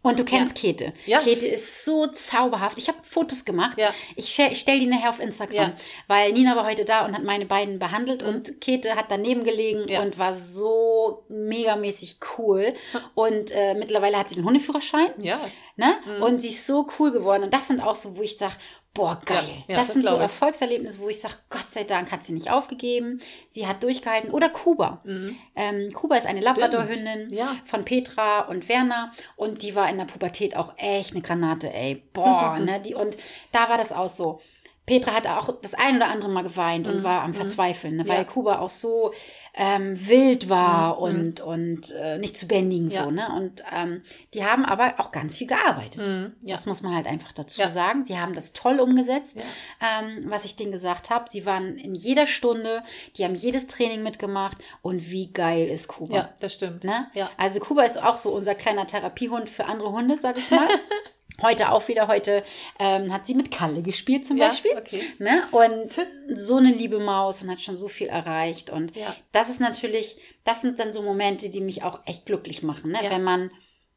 [0.03, 0.73] Und du kennst ja.
[0.73, 0.93] Käthe.
[1.07, 1.21] Ja.
[1.21, 2.77] Käthe ist so zauberhaft.
[2.77, 3.79] Ich habe Fotos gemacht.
[3.79, 3.95] Ja.
[4.17, 5.77] Ich, stelle die nachher auf Instagram, ja.
[6.09, 8.29] weil Nina war heute da und hat meine beiden behandelt mhm.
[8.29, 12.75] und Käthe hat daneben gelegen und war so megamäßig cool.
[13.15, 15.13] Und äh, mittlerweile hat sie den Hundeführerschein.
[15.23, 15.41] Ja.
[15.77, 15.95] Ne?
[16.05, 16.23] Mhm.
[16.23, 17.45] Und sie ist so cool geworden.
[17.45, 18.57] Und das sind auch so, wo ich sage,
[18.95, 19.45] boah, geil.
[19.67, 22.33] Ja, ja, das, das, sind so Erfolgserlebnisse, wo ich sage, Gott sei Dank hat sie
[22.33, 23.21] nicht aufgegeben.
[23.51, 24.31] Sie hat durchgehalten.
[24.31, 25.01] Oder Kuba.
[25.05, 25.37] Mhm.
[25.57, 27.57] Ähm, Kuba ist eine Labrador-Hündin ja.
[27.65, 29.13] von Petra und Werner.
[29.37, 32.03] Und die war in der Pubertät auch echt eine Granate, ey.
[32.13, 32.81] Boah, ne?
[32.81, 33.17] Die, und
[33.51, 34.41] da war das auch so.
[34.85, 38.09] Petra hat auch das ein oder andere Mal geweint und mm, war am Verzweifeln, ne,
[38.09, 38.25] weil ja.
[38.25, 39.13] Kuba auch so
[39.55, 43.05] ähm, wild war mm, und, und äh, nicht zu bändigen ja.
[43.05, 43.11] so.
[43.13, 43.29] Ne?
[43.37, 44.03] Und ähm,
[44.35, 46.05] die haben aber auch ganz viel gearbeitet.
[46.05, 46.57] Mhm, ja.
[46.57, 48.05] Das muss man halt einfach dazu sagen.
[48.05, 51.31] Sie haben das toll umgesetzt, ähm, was ich denen gesagt habe.
[51.31, 52.83] Sie waren in jeder Stunde,
[53.17, 56.15] die haben jedes Training mitgemacht und wie geil ist Kuba.
[56.17, 56.83] Ja, das stimmt.
[56.83, 57.07] Ne?
[57.15, 57.31] Ja.
[57.37, 60.69] Also Kuba ist auch so unser kleiner Therapiehund für andere Hunde, sag ich mal.
[61.43, 62.43] Heute auch wieder, heute
[62.79, 64.73] ähm, hat sie mit Kalle gespielt zum ja, Beispiel.
[64.77, 65.03] Okay.
[65.19, 65.43] Ne?
[65.51, 65.91] Und
[66.37, 68.71] so eine liebe Maus und hat schon so viel erreicht.
[68.71, 69.15] Und ja.
[69.33, 73.03] das ist natürlich, das sind dann so Momente, die mich auch echt glücklich machen, ne?
[73.03, 73.11] Ja.
[73.11, 73.51] wenn man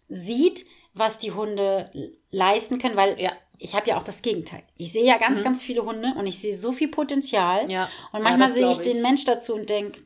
[0.09, 1.91] sieht, was die Hunde
[2.31, 3.31] leisten können, weil ja.
[3.57, 4.63] ich habe ja auch das Gegenteil.
[4.77, 5.43] Ich sehe ja ganz, mhm.
[5.43, 7.69] ganz viele Hunde und ich sehe so viel Potenzial.
[7.69, 7.89] Ja.
[8.11, 10.01] Und manchmal sehe ich, ich den Mensch dazu und denke,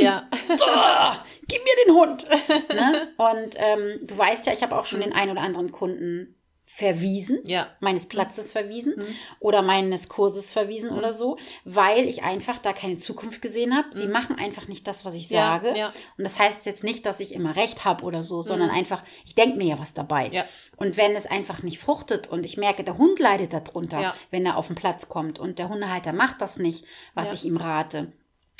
[0.00, 0.28] ja.
[0.48, 1.16] Oh,
[1.48, 2.28] gib mir den Hund.
[2.74, 3.12] ne?
[3.16, 5.04] Und ähm, du weißt ja, ich habe auch schon mhm.
[5.04, 6.36] den einen oder anderen Kunden
[6.74, 7.70] verwiesen, ja.
[7.80, 9.14] meines Platzes verwiesen mhm.
[9.40, 10.96] oder meines Kurses verwiesen mhm.
[10.96, 13.88] oder so, weil ich einfach da keine Zukunft gesehen habe.
[13.92, 14.12] Sie mhm.
[14.12, 15.76] machen einfach nicht das, was ich ja, sage.
[15.76, 15.92] Ja.
[16.16, 18.76] Und das heißt jetzt nicht, dass ich immer recht habe oder so, sondern mhm.
[18.76, 20.46] einfach, ich denke mir ja was dabei.
[20.76, 24.56] Und wenn es einfach nicht fruchtet und ich merke, der Hund leidet darunter, wenn er
[24.56, 28.12] auf den Platz kommt und der Hundehalter macht das nicht, was ich ihm rate,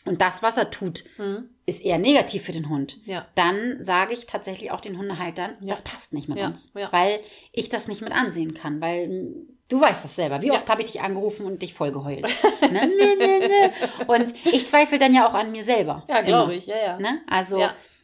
[0.04, 1.48] und das, was er tut, mhm.
[1.66, 3.26] ist eher negativ für den Hund, ja.
[3.34, 5.68] dann sage ich tatsächlich auch den Hundehaltern, ja.
[5.68, 6.46] das passt nicht mit ja.
[6.46, 7.20] uns, weil
[7.52, 10.42] ich das nicht mit ansehen kann, weil hm, du weißt das selber.
[10.42, 12.22] Wie oft habe ich dich angerufen und dich voll geheult?
[12.60, 12.68] ne?
[12.68, 13.72] ne, ne, ne.
[14.06, 16.04] Und ich zweifle dann ja auch an mir selber.
[16.08, 16.98] Ja, glaube ich, ja, ja.
[16.98, 17.22] Ne?
[17.28, 17.62] Also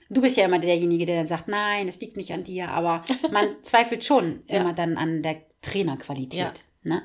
[0.08, 3.04] du bist ja immer derjenige, der dann sagt, nein, es liegt nicht an dir, aber
[3.30, 6.64] man zweifelt schon immer dann an der Trainerqualität.
[6.82, 7.02] Ne?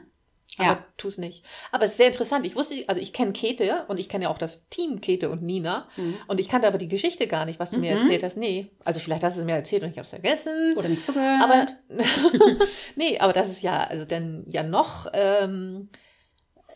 [0.57, 0.71] Ja.
[0.71, 1.43] Aber tu es nicht.
[1.71, 2.45] Aber es ist sehr interessant.
[2.45, 5.41] Ich wusste, also ich kenne Käthe und ich kenne ja auch das Team Käthe und
[5.41, 5.87] Nina.
[5.97, 6.17] Mhm.
[6.27, 7.81] Und ich kannte aber die Geschichte gar nicht, was du mhm.
[7.83, 8.37] mir erzählt hast.
[8.37, 8.67] Nee.
[8.83, 10.75] Also vielleicht hast du es mir erzählt und ich habe es vergessen.
[10.77, 11.41] Oder nicht zugehört.
[11.43, 11.67] Aber
[12.95, 15.89] nee, aber das ist ja, also dann ja noch ähm,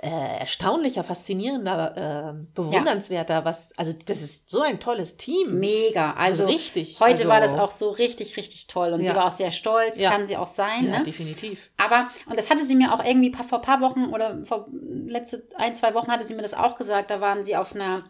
[0.02, 3.46] äh, erstaunlicher, faszinierender, äh, bewundernswerter, ja.
[3.46, 5.60] was, also das ist so ein tolles Team.
[5.60, 7.00] Mega, also, also richtig.
[7.00, 9.08] Heute also, war das auch so richtig, richtig toll und ja.
[9.08, 10.12] sie war auch sehr stolz, ja.
[10.12, 10.86] kann sie auch sein.
[10.86, 11.04] Ja, ne?
[11.04, 11.72] definitiv.
[11.78, 15.48] Aber, und das hatte sie mir auch irgendwie vor ein paar Wochen oder vor letzte
[15.56, 18.04] ein, zwei Wochen hatte sie mir das auch gesagt, da waren sie auf einer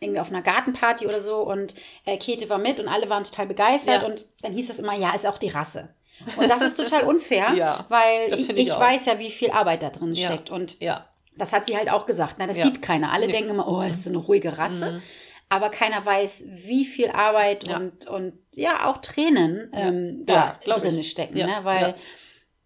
[0.00, 3.46] irgendwie auf einer Gartenparty oder so und äh, Käthe war mit und alle waren total
[3.46, 5.90] begeistert und dann hieß das immer, ja, ist auch die Rasse.
[6.36, 9.90] Und das ist total unfair, weil ich, ich, ich weiß ja, wie viel Arbeit da
[9.90, 10.50] drin steckt.
[10.50, 11.06] Und ja.
[11.36, 12.36] Das hat sie halt auch gesagt.
[12.38, 12.64] Na, das ja.
[12.64, 13.12] sieht keiner.
[13.12, 13.32] Alle nee.
[13.32, 14.92] denken immer, oh, ist so eine ruhige Rasse.
[14.92, 15.02] Mhm.
[15.48, 17.76] Aber keiner weiß, wie viel Arbeit ja.
[17.76, 20.58] und, und ja, auch Tränen ähm, ja.
[20.64, 21.36] da drin stecken.
[21.36, 21.58] Ne?
[21.62, 21.94] Weil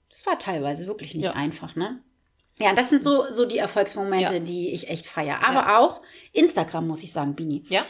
[0.09, 2.01] das war teilweise wirklich nicht einfach, ne?
[2.59, 5.47] Ja, das sind so, so die Erfolgsmomente, die ich echt feiere.
[5.47, 6.01] Aber auch
[6.33, 7.65] Instagram, muss ich sagen, Bini.
[7.69, 7.85] Ja.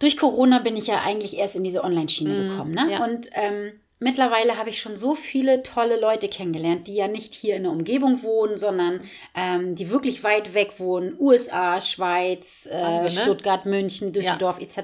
[0.00, 2.48] Durch Corona bin ich ja eigentlich erst in diese Online-Schiene mhm.
[2.48, 3.02] gekommen, ne?
[3.04, 7.56] Und ähm, mittlerweile habe ich schon so viele tolle Leute kennengelernt, die ja nicht hier
[7.56, 9.00] in der Umgebung wohnen, sondern
[9.34, 11.16] ähm, die wirklich weit weg wohnen.
[11.18, 13.22] USA, Schweiz, äh, Wahnsinn, ne?
[13.22, 14.78] Stuttgart, München, Düsseldorf etc.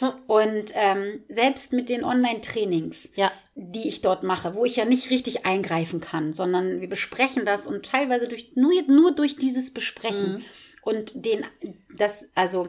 [0.00, 0.12] Hm.
[0.26, 3.30] Und ähm, selbst mit den Online-Trainings, Ja.
[3.54, 7.66] die ich dort mache, wo ich ja nicht richtig eingreifen kann, sondern wir besprechen das
[7.66, 10.44] und teilweise durch, nur, nur durch dieses Besprechen Mhm.
[10.82, 11.44] und den,
[11.96, 12.68] das, also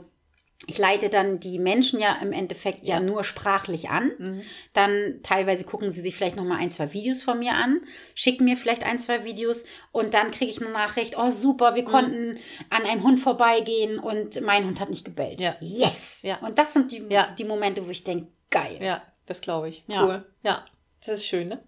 [0.68, 3.00] ich leite dann die Menschen ja im Endeffekt ja, Ja.
[3.00, 4.12] nur sprachlich an.
[4.20, 4.42] Mhm.
[4.74, 7.82] Dann teilweise gucken sie sich vielleicht noch mal ein, zwei Videos von mir an,
[8.14, 11.76] schicken mir vielleicht ein, zwei Videos und dann kriege ich eine Nachricht, oh super, Mhm.
[11.76, 12.38] wir konnten
[12.70, 15.42] an einem Hund vorbeigehen und mein Hund hat nicht gebellt.
[15.42, 15.56] Ja.
[15.60, 16.20] Yes!
[16.22, 16.38] Ja.
[16.40, 17.34] Und das sind die, Ja.
[17.38, 18.78] die Momente, wo ich denke, geil.
[18.82, 19.84] Ja, das glaube ich.
[19.88, 20.04] Ja.
[20.06, 20.26] Cool.
[20.44, 20.66] Ja,
[21.00, 21.64] das ist schön, ne?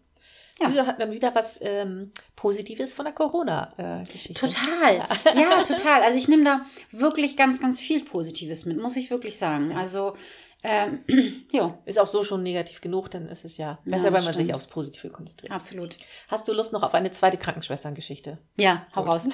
[0.60, 0.68] Ja.
[0.68, 2.12] Also hat dann wieder was ähm,
[2.44, 4.34] Positives von der Corona-Geschichte.
[4.34, 4.98] Total.
[5.34, 5.64] Ja.
[5.64, 6.04] total.
[6.04, 9.72] Also ich nehme da wirklich ganz, ganz viel Positives mit, muss ich wirklich sagen.
[9.72, 10.18] Also,
[10.62, 11.06] ähm,
[11.54, 14.34] ja, Ist auch so schon negativ genug, dann ist es ja besser, das wenn man
[14.34, 15.54] sich aufs Positive konzentriert.
[15.54, 15.96] absolut.
[16.28, 18.40] Hast du Lust noch auf eine zweite Krankenschwestern-Geschichte?
[18.58, 19.30] Ja, hau raus.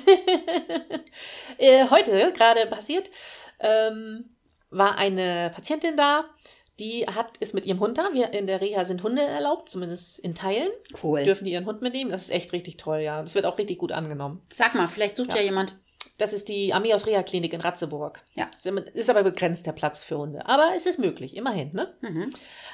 [1.57, 3.09] äh, heute gerade passiert,
[3.59, 4.25] ähm,
[4.69, 6.25] war eine Patientin da,
[6.79, 8.09] die hat, ist mit ihrem Hund da.
[8.13, 10.69] Wir in der Reha sind Hunde erlaubt, zumindest in Teilen.
[11.03, 11.23] Cool.
[11.23, 12.11] Dürfen die ihren Hund mitnehmen.
[12.11, 13.21] Das ist echt richtig toll, ja.
[13.21, 14.41] Das wird auch richtig gut angenommen.
[14.53, 15.43] Sag mal, vielleicht sucht ja, Ja.
[15.43, 15.77] jemand.
[16.17, 18.21] Das ist die Armee aus Reha-Klinik in Ratzeburg.
[18.33, 18.49] Ja.
[18.93, 20.45] Ist aber begrenzt der Platz für Hunde.
[20.45, 21.93] Aber es ist möglich, immerhin, ne?
[22.01, 22.33] Mhm.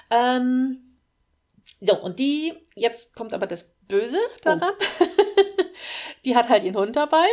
[0.10, 0.98] Ähm,
[1.82, 4.74] so, und die, jetzt kommt aber das Böse daran.
[6.26, 7.26] die hat halt ihren Hund dabei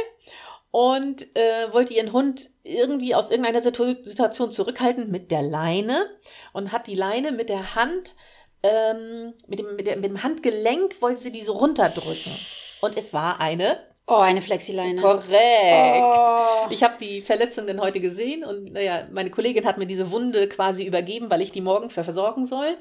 [0.72, 6.06] und äh, wollte ihren Hund irgendwie aus irgendeiner Situ Situation zurückhalten mit der Leine
[6.54, 8.14] und hat die Leine mit der Hand,
[8.62, 12.32] ähm, mit, dem, mit, der, mit dem Handgelenk wollte sie die so runterdrücken.
[12.80, 15.00] Und es war eine Oh, eine Flexileine.
[15.00, 16.02] korrekt.
[16.02, 16.66] Oh.
[16.70, 20.48] Ich habe die Verletzung dann heute gesehen und naja, meine Kollegin hat mir diese Wunde
[20.48, 22.76] quasi übergeben, weil ich die morgen ver- versorgen soll.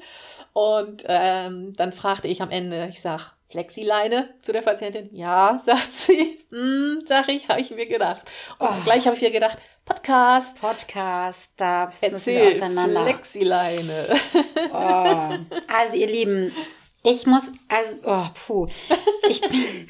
[0.52, 5.10] Und ähm, dann fragte ich am Ende, ich sag, Flexileine zu der Patientin.
[5.14, 6.38] Ja, sagt sie.
[6.50, 8.22] Hm, sag ich, habe ich mir gedacht.
[8.58, 8.82] Und Oh.
[8.84, 13.02] gleich habe ich ihr gedacht, Podcast, Podcast, da müssen wir auseinander.
[13.04, 14.06] Flexileine.
[14.74, 15.28] Oh.
[15.68, 16.52] Also, ihr Lieben,
[17.02, 18.66] ich muss, also, oh, puh.
[19.28, 19.88] Ich bin.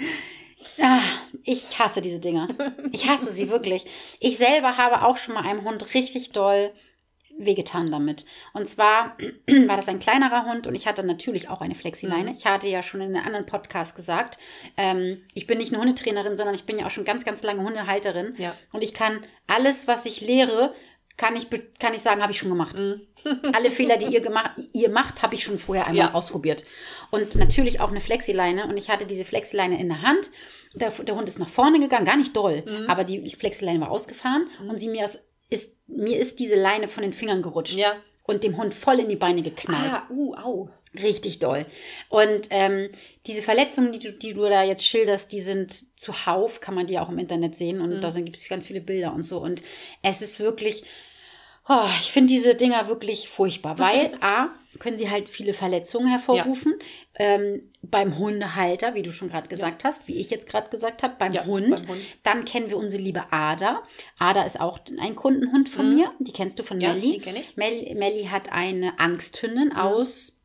[0.80, 1.00] Ah,
[1.44, 2.48] ich hasse diese Dinger.
[2.92, 3.86] Ich hasse sie wirklich.
[4.20, 6.72] Ich selber habe auch schon mal einem Hund richtig doll
[7.38, 8.24] wehgetan damit.
[8.52, 9.16] Und zwar
[9.66, 12.30] war das ein kleinerer Hund und ich hatte natürlich auch eine Flexileine.
[12.30, 12.36] Mhm.
[12.36, 14.38] Ich hatte ja schon in einem anderen Podcast gesagt,
[14.76, 17.62] ähm, ich bin nicht eine Hundetrainerin, sondern ich bin ja auch schon ganz, ganz lange
[17.62, 18.34] Hundehalterin.
[18.38, 18.54] Ja.
[18.72, 20.74] Und ich kann alles, was ich lehre,
[21.16, 21.46] kann ich,
[21.78, 22.74] kann ich sagen, habe ich schon gemacht.
[23.52, 26.14] Alle Fehler, die ihr, gemacht, ihr macht, habe ich schon vorher einmal Ja.
[26.14, 26.64] ausprobiert.
[27.10, 28.66] Und natürlich auch eine Flexileine.
[28.66, 30.30] Und ich hatte diese Flexileine in der Hand.
[30.74, 32.88] Der, der Hund ist nach vorne gegangen, gar nicht doll, Mhm.
[32.88, 37.02] aber die Flexileine war ausgefahren und sie mir ist, ist, mir ist diese Leine von
[37.02, 37.92] den Fingern gerutscht Ja.
[38.24, 39.92] und dem Hund voll in die Beine geknallt.
[39.94, 40.70] Ah, uh, au.
[41.00, 41.64] Richtig doll.
[42.10, 42.90] Und ähm,
[43.26, 46.98] diese Verletzungen, die du, die du da jetzt schilderst, die sind zuhauf, kann man die
[46.98, 47.78] auch im Internet sehen.
[47.78, 47.82] Mhm.
[47.84, 49.38] Und da gibt es ganz viele Bilder und so.
[49.38, 49.62] Und
[50.02, 50.84] es ist wirklich,
[51.68, 54.48] oh, ich finde diese Dinger wirklich furchtbar, weil A,
[54.80, 56.74] können sie halt viele Verletzungen hervorrufen.
[57.14, 61.14] Ähm, beim Hundehalter, wie du schon gerade gesagt hast, wie ich jetzt gerade gesagt habe,
[61.18, 61.70] beim, Ja, Hund.
[61.76, 62.00] beim Hund.
[62.22, 63.82] Dann kennen wir unsere liebe Ada.
[64.18, 66.12] Ada ist auch ein Kundenhund von mir.
[66.18, 66.82] Die kennst du von Mhm.
[66.82, 67.12] Ja, Melli.
[67.12, 67.56] die kenn ich.
[67.56, 67.94] Melli.
[67.94, 70.38] Melli hat eine Angsthündin aus,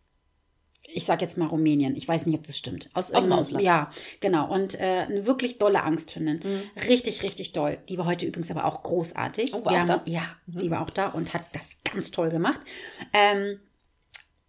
[0.98, 1.96] ich sag jetzt mal Rumänien.
[1.96, 2.90] Ich weiß nicht, ob das stimmt.
[2.94, 3.64] Aus, dem irgendeinem- Ausland.
[3.64, 4.52] Ja, genau.
[4.52, 6.40] Und äh, eine wirklich dolle Angsthündin.
[6.44, 6.82] Mhm.
[6.88, 7.78] Richtig, richtig doll.
[7.88, 9.54] Die war heute übrigens aber auch großartig.
[9.54, 10.02] Oh, war Wir auch haben, da?
[10.06, 12.60] Ja, die war auch da und hat das ganz toll gemacht.
[13.14, 13.60] Ähm,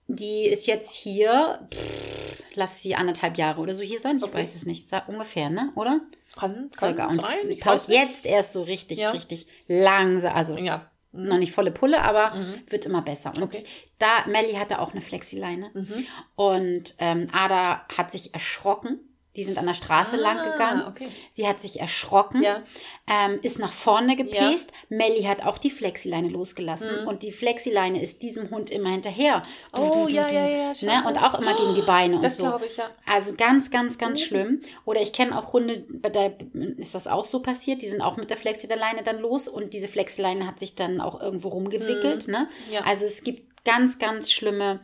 [0.07, 4.17] die ist jetzt hier, pff, lass sie anderthalb Jahre oder so hier sein.
[4.19, 4.39] Ich Okay.
[4.39, 4.89] weiß es nicht.
[5.07, 5.71] Ungefähr, ne?
[5.77, 6.01] Oder?
[6.35, 7.07] Kann, kann Circa.
[7.09, 7.77] Und sein.
[7.89, 9.11] Jetzt erst so richtig, Ja.
[9.11, 10.35] richtig langsam.
[10.35, 10.91] Also Ja.
[11.13, 12.55] Noch nicht volle Pulle, aber Mhm.
[12.69, 13.33] wird immer besser.
[13.35, 13.65] Und Okay.
[13.99, 15.71] da, Melli hatte auch eine Flexileine.
[15.75, 16.07] Mhm.
[16.37, 19.01] Und ähm, Ada hat sich erschrocken.
[19.39, 20.83] Die sind an der Straße Ah, lang gegangen.
[20.89, 21.09] okay.
[21.31, 22.63] Sie hat sich erschrocken, Ja.
[23.09, 24.73] ähm, ist nach vorne gepäst.
[24.89, 29.43] Melli hat auch die Flexileine losgelassen und die Flexileine ist diesem Hund immer hinterher.
[29.75, 29.89] Du, Mhm.
[29.91, 31.09] Oh, du, du, ja, ja, ja, Ne?
[31.09, 32.43] Und auch immer gegen die Beine und Das so.
[32.45, 32.91] glaube ich, ja.
[33.07, 34.25] Also ganz, ganz, ganz Mhm.
[34.25, 34.61] schlimm.
[34.85, 36.33] Oder ich kenne auch Hunde, bei der
[36.77, 37.81] ist das auch so passiert.
[37.81, 41.21] Die sind auch mit der Flexi-Leine dann los und diese Flexi-Leine hat sich dann auch
[41.21, 42.27] irgendwo rumgewickelt.
[42.27, 42.49] Ne?
[42.69, 42.75] Mhm.
[42.75, 42.81] Ja.
[42.85, 44.81] Also es gibt ganz, ganz schlimme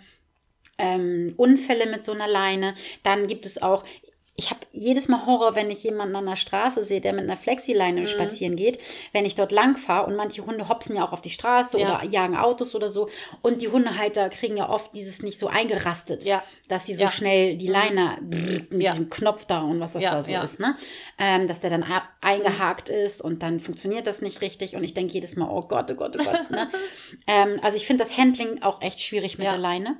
[0.76, 2.74] ähm, Unfälle mit so einer Leine.
[3.04, 3.84] Dann gibt es auch,
[4.36, 7.36] ich habe jedes Mal Horror, wenn ich jemanden an der Straße sehe, der mit einer
[7.36, 8.06] Flexileine Mhm.
[8.08, 8.78] spazieren geht,
[9.12, 12.00] wenn ich dort lang fahre und manche Hunde hopsen ja auch auf die Straße Ja.
[12.00, 13.08] oder jagen Autos oder so
[13.42, 16.42] und die Hundehalter kriegen ja oft dieses nicht so eingerastet, Ja.
[16.68, 17.10] dass sie so Ja.
[17.10, 20.58] schnell die Leine brrrt, mit diesem Knopf da und was das Ja, da so ist,
[20.58, 20.76] ne?
[21.18, 24.94] Ähm, dass der dann a- eingehakt ist und dann funktioniert das nicht richtig und ich
[24.94, 26.68] denke jedes Mal, oh Gott, oh Gott, oh Gott, ne?
[27.28, 29.96] ähm, also ich finde das Handling auch echt schwierig mit der Leine.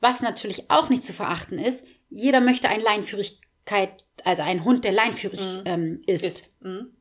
[0.00, 4.92] was natürlich auch nicht zu verachten ist, jeder möchte eine Leinführigkeit, also einen Hund, der
[4.92, 6.24] leinführig ähm, ist.
[6.24, 6.50] Ist.
[6.60, 6.94] Mhm.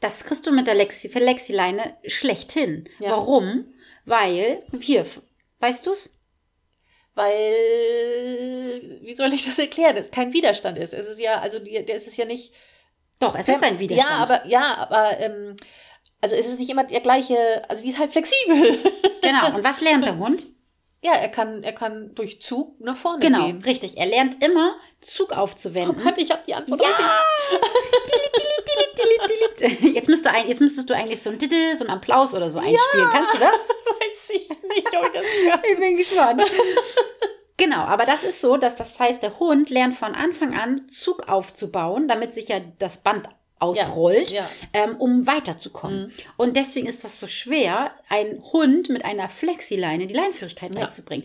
[0.00, 2.84] Das kriegst du mit der Lexi, für Lexileine schlechthin.
[2.98, 3.10] Ja.
[3.10, 3.72] Warum?
[4.04, 5.06] Weil, hier,
[5.60, 6.10] weißt du's?
[7.14, 9.96] Weil, wie soll ich das erklären?
[9.96, 10.94] Es kein Widerstand ist.
[10.94, 12.54] Es ist ja, also der ist es ja nicht.
[13.18, 14.10] Doch, es ist ein Widerstand.
[14.10, 15.56] Ja, aber, ja, aber, ähm,
[16.20, 18.78] also es ist nicht immer der gleiche, also die ist halt flexibel.
[19.22, 19.54] Genau.
[19.54, 20.46] Und was lernt der Hund?
[21.02, 23.62] Ja, er kann, er kann durch Zug nach vorne Genau, gehen.
[23.64, 23.96] richtig.
[23.96, 26.02] Er lernt immer, Zug Oh aufzuwenden.
[26.04, 26.80] Gott, ich habe die Antwort.
[26.80, 26.88] Ja!
[29.82, 32.48] Jetzt, müsst du ein, jetzt müsstest du eigentlich so ein Diddle, so ein Applaus oder
[32.48, 33.08] so einspielen.
[33.12, 33.68] Kannst du das?
[34.00, 35.60] Weiß ich nicht, ob ich das kann.
[35.70, 36.42] Ich bin gespannt.
[37.56, 41.28] Genau, aber das ist so, dass das heißt, der Hund lernt von Anfang an Zug
[41.28, 43.28] aufzubauen, damit sich ja das Band
[43.60, 44.48] ausrollt, Ja, ja.
[44.72, 46.06] Ähm, um weiterzukommen.
[46.06, 46.12] Mhm.
[46.36, 50.80] Und deswegen ist das so schwer, einen Hund mit einer Flexileine die Leinführigkeit Ja.
[50.80, 51.24] beizubringen.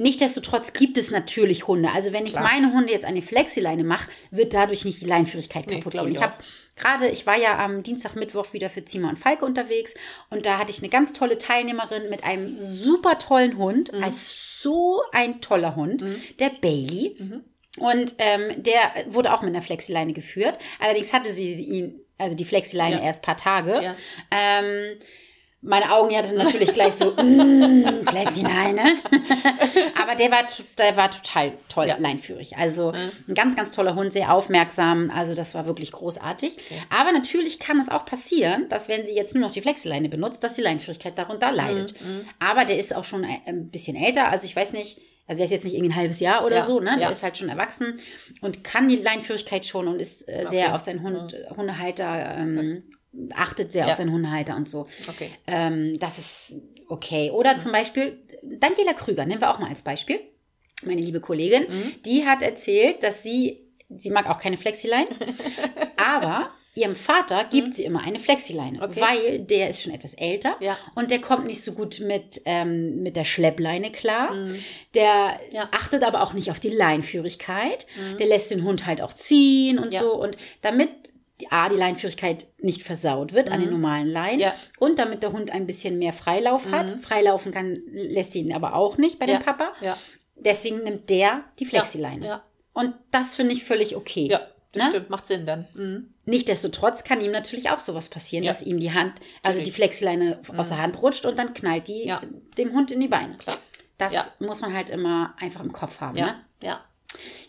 [0.00, 1.90] Nichtsdestotrotz gibt es natürlich Hunde.
[1.92, 2.44] Also wenn ich Klar.
[2.44, 6.14] meine Hunde jetzt eine Flexileine mache, wird dadurch nicht die Leinführigkeit Nee, kaputt glaub gehen.
[6.14, 6.34] ich habe
[6.76, 9.94] gerade, ich war ja am Dienstag, Mittwoch wieder für Zima und Falke unterwegs
[10.30, 14.04] und da hatte ich eine ganz tolle Teilnehmerin mit einem super tollen Hund, Mhm.
[14.04, 16.04] als so ein toller Hund,
[16.38, 17.16] der Bailey.
[17.18, 17.44] Mhm.
[17.80, 20.58] Und ähm, der wurde auch mit einer Flexileine geführt.
[20.80, 23.02] Allerdings hatte sie ihn, also die Flexileine Ja.
[23.02, 23.80] erst ein paar Tage.
[23.82, 23.94] Ja.
[24.30, 24.98] Ähm,
[25.60, 28.94] meine Augen hatten natürlich gleich so, mm, Flexileine.
[30.00, 30.44] Aber der war,
[30.78, 31.96] der war total toll Ja.
[31.98, 32.56] leinführig.
[32.56, 35.10] Also ein ganz, ganz toller Hund, sehr aufmerksam.
[35.12, 36.56] Also das war wirklich großartig.
[36.96, 40.44] Aber natürlich kann es auch passieren, dass wenn sie jetzt nur noch die Flexileine benutzt,
[40.44, 41.94] dass die Leinführigkeit darunter leidet.
[42.38, 44.28] Aber der ist auch schon ein, ein bisschen älter.
[44.28, 46.62] Also ich weiß nicht, also der ist jetzt nicht irgendwie ein halbes Jahr oder Ja,
[46.62, 46.92] so, ne?
[46.94, 47.10] Der ja.
[47.10, 48.00] ist halt schon erwachsen
[48.40, 50.74] und kann die Leinführigkeit schon und ist äh, sehr Okay.
[50.74, 52.82] auf seinen Hund, Hundehalter, ähm,
[53.34, 53.90] achtet sehr Ja.
[53.90, 54.86] auf seinen Hundehalter und so.
[55.08, 55.30] Okay.
[55.46, 56.56] Ähm, das ist
[56.88, 57.30] okay.
[57.30, 60.18] Oder zum Beispiel Daniela Krüger, nehmen wir auch mal als Beispiel.
[60.84, 62.02] Meine liebe Kollegin, Mhm.
[62.06, 65.08] die hat erzählt, dass sie, sie mag auch keine Flexileine,
[65.96, 68.82] aber ihrem Vater gibt sie immer eine Flexileine, Mhm.
[68.84, 69.00] Okay.
[69.00, 70.76] weil der ist schon etwas älter Ja.
[70.94, 74.30] und der kommt nicht so gut mit, ähm, mit der Schleppleine klar.
[74.94, 75.54] Der Mhm.
[75.54, 75.64] Ja.
[75.64, 75.68] Mhm.
[75.72, 77.86] achtet aber auch nicht auf die Leinführigkeit.
[78.18, 80.00] Der lässt den Hund halt auch ziehen und Ja.
[80.00, 80.12] so.
[80.14, 80.90] Und damit
[81.40, 84.54] die- A, die Leinführigkeit nicht versaut wird an den normalen Leinen Ja.
[84.80, 86.90] und damit der Hund ein bisschen mehr Freilauf hat.
[87.02, 89.38] Freilaufen kann, lässt sie ihn aber auch nicht bei Ja.
[89.38, 89.72] dem Papa.
[89.80, 89.96] Ja.
[90.36, 92.26] Deswegen nimmt der die Flexileine.
[92.26, 92.44] Ja.
[92.72, 94.26] Und das finde ich völlig okay.
[94.30, 94.40] Ja,
[94.72, 94.88] das Ne?
[94.90, 95.10] stimmt.
[95.10, 95.66] Macht Sinn dann.
[95.76, 96.12] Mhm.
[96.26, 98.52] Nichtsdestotrotz kann ihm natürlich auch sowas passieren, Ja.
[98.52, 99.74] dass ihm die Hand, also die Natürlich.
[99.74, 102.20] Flexileine aus der Hand rutscht und dann knallt die Ja.
[102.58, 103.36] dem Hund in die Beine.
[103.38, 103.56] Klar.
[103.96, 104.26] Das Ja.
[104.40, 106.16] muss man halt immer einfach im Kopf haben.
[106.18, 106.26] Ja.
[106.26, 106.34] Ne?
[106.62, 106.84] Ja.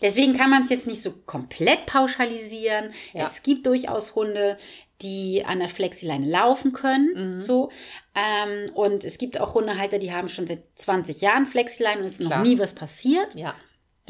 [0.00, 2.92] Deswegen kann man es jetzt nicht so komplett pauschalisieren.
[3.12, 4.56] Es gibt durchaus Hunde,
[5.02, 7.32] die an der Flexileine laufen können.
[7.34, 7.38] Mhm.
[7.38, 7.70] So.
[8.14, 12.14] Ähm, und es gibt auch Hundehalter, die haben schon seit 20 Jahren Flexileine und es
[12.14, 12.42] ist noch Klar.
[12.42, 13.34] nie was passiert.
[13.34, 13.54] Ja.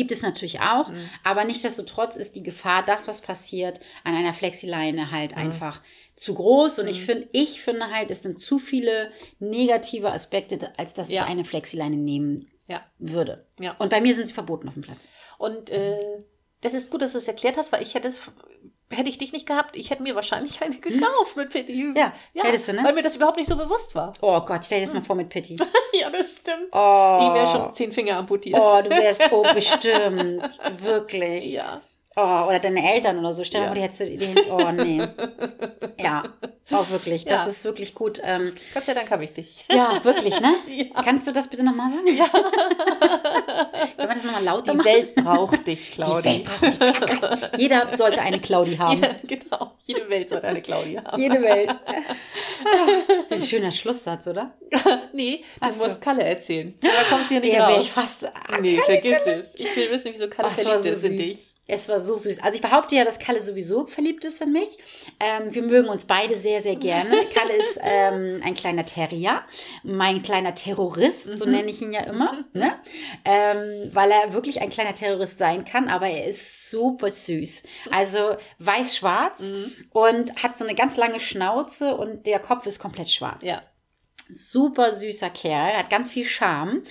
[0.00, 0.90] Gibt es natürlich auch.
[1.24, 5.82] Aber nichtsdestotrotz ist die Gefahr, das, was passiert, an einer Flexileine halt einfach
[6.16, 6.78] zu groß.
[6.78, 9.10] Und ich finde, ich finde halt, es sind zu viele
[9.40, 11.24] negative Aspekte, als dass Ja.
[11.24, 12.82] ich eine Flexileine nehmen Ja.
[12.98, 13.44] würde.
[13.60, 13.72] Ja.
[13.78, 15.10] Und bei mir sind sie verboten auf dem Platz.
[15.36, 15.98] Und äh,
[16.62, 18.20] das ist gut, dass du es erklärt hast, weil ich hätte es,
[18.90, 21.92] hätte ich dich nicht gehabt, ich hätte mir wahrscheinlich eine gekauft mit Pitti.
[21.96, 22.84] Ja, hättest du, ne?
[22.84, 24.12] Weil mir das überhaupt nicht so bewusst war.
[24.20, 25.56] Oh Gott, stell dir das mal vor mit Pitti.
[26.00, 26.68] ja, das stimmt.
[26.72, 28.60] Oh, Ich wäre schon zehn Finger amputiert.
[28.60, 30.58] oh du wärst, oh, bestimmt.
[30.82, 31.50] Wirklich.
[31.50, 31.80] Ja.
[32.22, 33.44] Oh, oder deine Eltern oder so.
[33.44, 33.70] Stell dir Ja.
[33.70, 34.38] mal, die hättest du den.
[34.50, 35.02] Oh, nee.
[36.00, 36.22] Ja,
[36.72, 37.24] auch wirklich.
[37.26, 37.50] Das Ja.
[37.50, 38.22] ist wirklich gut.
[38.24, 39.66] Ähm, Gott sei Dank habe ich dich.
[39.70, 40.54] ja, wirklich, ne?
[40.66, 41.02] Ja.
[41.02, 42.16] Kannst du das bitte nochmal sagen?
[42.16, 42.26] Ja.
[43.96, 44.86] Können wir das nochmal lauter Die machen?
[44.86, 46.24] Welt braucht dich, Die Claudi.
[46.24, 46.44] Welt
[46.78, 46.80] braucht.
[46.94, 47.50] Tschakka.
[47.58, 48.94] Jeder sollte eine Claudi haben.
[48.94, 49.72] Jede, genau.
[49.82, 51.20] Jede Welt sollte eine Claudia haben.
[51.20, 51.78] Jede Welt.
[53.28, 54.52] Das ist ein schöner Schlusssatz, oder?
[55.12, 55.82] Nee, du Ach so.
[55.82, 56.74] musst Kalle erzählen.
[56.80, 57.82] Da kommst du hier nicht Ja, raus.
[57.82, 58.26] ich fast.
[58.26, 59.54] Ah, nee, vergiss es.
[59.56, 61.49] Ich will wissen, wieso Kalle Ach, verliebt so ist in dich.
[61.70, 62.42] Es war so süß.
[62.42, 64.76] Also ich behaupte ja, dass Kalle sowieso verliebt ist in mich.
[65.20, 67.10] Ähm, wir mögen uns beide sehr, sehr gerne.
[67.34, 69.42] Kalle ist ähm, ein kleiner Terrier,
[69.82, 72.72] mein kleiner Terrorist, so nenne ich ihn ja immer, ne?
[73.24, 77.62] ähm, weil er wirklich ein kleiner Terrorist sein kann, aber er ist super süß.
[77.90, 79.52] Also weiß-schwarz
[79.90, 83.62] und hat so eine ganz lange Schnauze und der Kopf ist komplett schwarz Ja.
[84.28, 86.82] super süßer Kerl, hat ganz viel Charme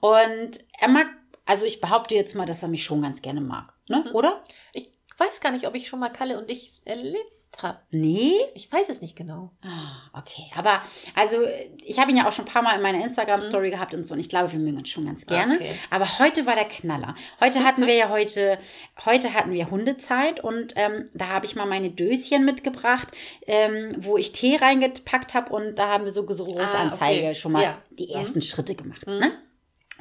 [0.00, 1.06] und er mag,
[1.46, 4.04] also ich behaupte jetzt mal, dass er mich schon ganz gerne mag, ne?
[4.12, 4.42] Oder?
[4.72, 7.24] Ich weiß gar nicht, ob ich schon mal Kalle und dich erlebt
[7.62, 7.78] habe.
[7.90, 8.34] Nee?
[8.54, 9.50] Ich weiß es nicht genau.
[9.62, 10.82] Ah, okay, aber
[11.14, 11.38] also
[11.82, 14.12] ich habe ihn ja auch schon ein paar Mal in meiner Instagram-Story gehabt und so
[14.12, 15.54] und ich glaube, wir mögen uns schon ganz gerne.
[15.54, 15.74] Okay.
[15.88, 17.14] Aber heute war der Knaller.
[17.40, 18.58] Heute hatten wir ja heute,
[19.06, 23.08] heute hatten wir Hundezeit und ähm, da habe ich mal meine Döschen mitgebracht,
[23.46, 27.34] ähm, wo ich Tee reingepackt habe und da haben wir so Geruchsanzeige Ah, okay.
[27.34, 27.78] schon mal Ja.
[27.90, 29.06] die ersten Schritte gemacht.
[29.06, 29.32] Ne?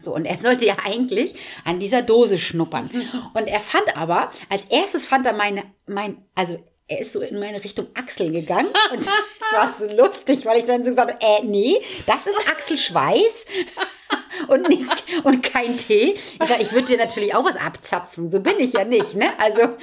[0.02, 2.90] So, und er sollte ja eigentlich an dieser Dose schnuppern.
[3.34, 7.40] Und er fand aber, als erstes fand er meine, mein, also er ist so in
[7.40, 8.70] meine Richtung Achsel gegangen.
[8.92, 9.06] Und
[9.50, 13.46] das war so lustig, weil ich dann so gesagt habe, äh, nee, das ist Achselschweiß
[14.48, 16.16] und nicht und kein Tee.
[16.42, 19.28] Ich sage, ich würde dir natürlich auch was abzapfen, so bin ich ja nicht, ne?
[19.40, 19.76] Also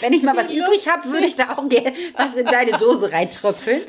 [0.00, 3.12] wenn ich mal was übrig habe, würde ich da auch gerne was in deine Dose
[3.12, 3.82] reintröpfeln.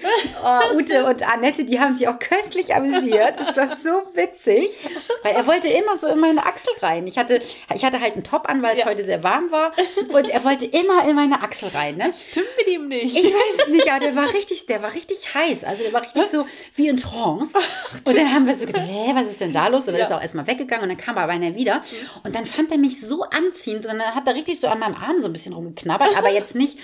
[0.43, 3.39] Oh, Ute und Annette, die haben sich auch köstlich amüsiert.
[3.39, 4.75] Das war so witzig,
[5.21, 7.05] weil er wollte immer so in meine Achsel rein.
[7.05, 7.41] Ich hatte,
[7.73, 8.89] ich hatte halt einen Top an, weil es ja.
[8.89, 9.71] heute sehr warm war
[10.09, 11.97] und er wollte immer in meine Achsel rein.
[11.97, 12.07] Ne?
[12.07, 13.15] Das stimmt mit ihm nicht.
[13.15, 15.63] Ich weiß es nicht, aber der war richtig, der war richtig heiß.
[15.63, 17.55] Also der war richtig so wie in Trance.
[18.03, 19.72] Und dann haben wir so gedacht, hä, was ist denn da los?
[19.81, 20.03] Und dann ja.
[20.03, 21.81] ist er auch erstmal weggegangen und dann kam er aber einer wieder.
[22.23, 24.95] Und dann fand er mich so anziehend und dann hat er richtig so an meinem
[24.95, 26.77] Arm so ein bisschen rumgeknallt geknabbert, aber jetzt nicht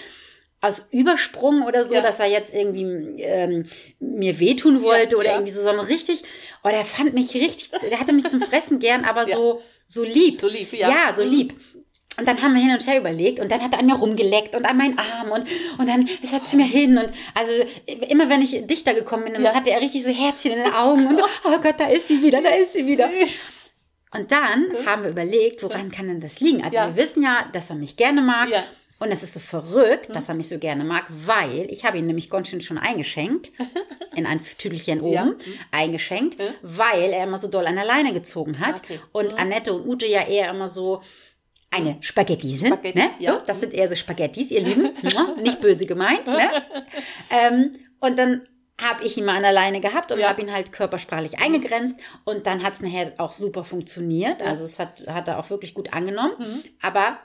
[0.61, 2.01] aus Übersprung oder so, ja.
[2.01, 3.63] dass er jetzt irgendwie ähm,
[3.99, 5.33] mir wehtun wollte ja, oder ja.
[5.35, 6.23] irgendwie so, sondern richtig,
[6.63, 10.37] oh, der fand mich richtig, der hatte mich zum Fressen gern, aber so, so lieb.
[10.37, 10.89] So lieb, ja.
[10.89, 11.53] Ja, so lieb.
[12.19, 14.53] Und dann haben wir hin und her überlegt und dann hat er an mir rumgeleckt
[14.55, 15.45] und an meinen Arm und,
[15.77, 17.53] und dann ist er zu mir hin und also
[18.09, 19.55] immer wenn ich dichter gekommen bin, dann ja.
[19.55, 22.41] hatte er richtig so Herzchen in den Augen und oh Gott, da ist sie wieder,
[22.41, 23.09] da ist sie wieder.
[24.13, 24.85] Und dann mhm.
[24.85, 26.63] haben wir überlegt, woran kann denn das liegen?
[26.63, 26.87] Also ja.
[26.87, 28.49] wir wissen ja, dass er mich gerne mag.
[28.49, 28.63] Ja.
[29.01, 30.13] Und es ist so verrückt, mhm.
[30.13, 33.51] dass er mich so gerne mag, weil ich habe ihn nämlich ganz schön schon eingeschenkt,
[34.15, 35.23] in ein Tüdelchen oben, ja.
[35.23, 35.39] mhm.
[35.71, 38.81] eingeschenkt, weil er immer so doll an der Leine gezogen hat.
[38.83, 38.99] Okay.
[39.13, 39.39] Und mhm.
[39.39, 41.01] Annette und Ute ja eher immer so
[41.71, 42.73] eine Spaghetti sind.
[42.73, 43.11] Spaghetti, ne?
[43.19, 43.33] ja.
[43.33, 44.89] so, das sind eher so Spaghettis, ihr Lieben.
[45.43, 46.27] Nicht böse gemeint.
[46.27, 46.49] Ne?
[47.29, 48.41] ähm, und dann
[48.79, 50.29] habe ich ihn mal an der Leine gehabt und ja.
[50.29, 54.41] habe ihn halt körpersprachlich eingegrenzt und dann hat es nachher auch super funktioniert.
[54.41, 56.33] Also es hat, hat er auch wirklich gut angenommen.
[56.39, 56.63] Mhm.
[56.81, 57.19] Aber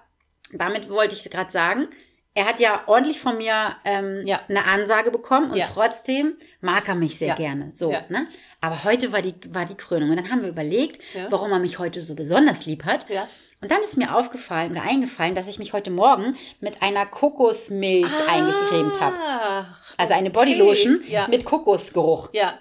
[0.53, 1.89] damit wollte ich gerade sagen,
[2.37, 4.41] er hat ja ordentlich von mir ähm, ja.
[4.49, 5.67] eine Ansage bekommen und ja.
[5.73, 7.35] trotzdem mag er mich sehr ja.
[7.37, 7.71] gerne.
[7.71, 8.27] So, ne?
[8.61, 10.11] Aber heute war die, war die Krönung.
[10.11, 13.07] Und dann haben wir überlegt, warum er mich heute so besonders lieb hat.
[13.65, 18.13] Und dann ist mir aufgefallen oder eingefallen, dass ich mich heute Morgen mit einer Kokosmilch
[18.29, 19.17] ah, eingecremt habe.
[19.97, 21.25] Also eine Bodylotion okay.
[21.31, 22.29] mit Kokosgeruch.
[22.35, 22.59] Ja.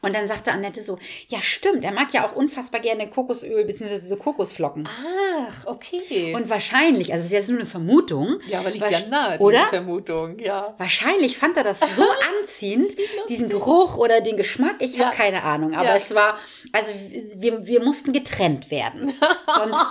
[0.00, 0.96] Und dann sagte Annette so,
[1.26, 3.98] ja stimmt, er mag ja auch unfassbar gerne Kokosöl bzw.
[3.98, 4.88] so Kokosflocken.
[4.88, 6.34] Ach, okay.
[6.36, 8.38] Und wahrscheinlich, also es ist jetzt nur eine Vermutung.
[8.46, 9.66] Ja, aber liegt ja nahe, oder?
[9.66, 10.74] Vermutung, ja.
[10.78, 12.04] Wahrscheinlich fand er das so
[12.42, 12.92] anziehend,
[13.28, 15.06] diesen Geruch oder den Geschmack, ich ja.
[15.06, 15.74] habe keine Ahnung.
[15.74, 15.96] Aber ja.
[15.96, 16.38] es war,
[16.70, 16.92] also
[17.36, 19.12] wir, wir mussten getrennt werden.
[19.56, 19.84] Sonst,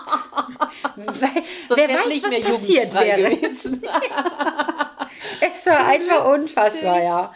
[0.96, 3.38] weil, Sonst wer weiß, was passiert wäre.
[5.40, 7.32] Es war einfach unfassbar, ja.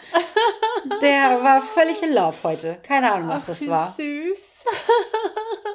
[1.00, 2.78] Der war völlig in Love heute.
[2.82, 3.90] Keine Ahnung, was Ach, das war.
[3.90, 4.64] Süß.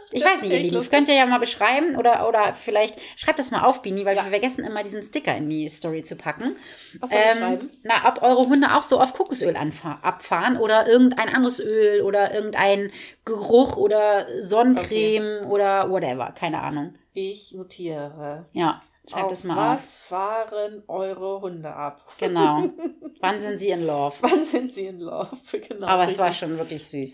[0.10, 0.76] Ich weiß nicht, ihr Lieben.
[0.76, 0.92] Lustig.
[0.92, 4.24] Könnt ihr ja mal beschreiben oder, oder vielleicht schreibt das mal auf, Bini, weil ja.
[4.24, 6.56] wir vergessen immer diesen Sticker in die Story zu packen.
[7.00, 7.70] Was soll ähm, schreiben?
[7.84, 9.56] Na, ob eure Hunde auch so auf Kokosöl
[10.02, 12.92] abfahren oder irgendein anderes Öl oder irgendein
[13.26, 15.46] Geruch oder Sonnencreme okay.
[15.46, 16.32] oder whatever.
[16.32, 16.94] Keine Ahnung.
[17.14, 18.46] Ich notiere.
[18.54, 18.82] Ja.
[19.10, 20.08] Schreibt es mal was auf.
[20.08, 22.06] fahren eure Hunde ab?
[22.18, 22.70] Genau.
[23.22, 24.16] Wann sind sie in Love?
[24.22, 25.30] Wann sind sie in Love?
[25.68, 25.88] Genau.
[25.88, 27.14] Aber es war schon wirklich süß.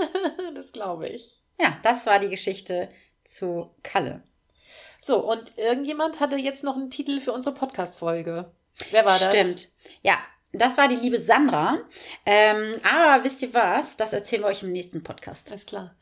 [0.54, 1.40] das glaube ich.
[1.60, 2.88] Ja, das war die Geschichte
[3.24, 4.22] zu Kalle.
[5.00, 8.50] So, und irgendjemand hatte jetzt noch einen Titel für unsere Podcast-Folge.
[8.90, 9.28] Wer war das?
[9.28, 9.68] Stimmt.
[10.02, 10.18] Ja,
[10.52, 11.78] das war die liebe Sandra.
[12.24, 13.96] Ähm, aber wisst ihr was?
[13.98, 15.50] Das erzählen wir euch im nächsten Podcast.
[15.50, 15.94] Alles klar.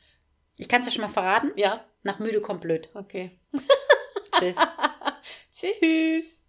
[0.57, 1.51] Ich kann es ja schon mal verraten.
[1.57, 1.85] Ja.
[2.05, 2.89] Nach müde kommt blöd.
[2.95, 3.39] Okay.
[4.39, 4.57] Tschüss.
[5.53, 6.42] Tschüss.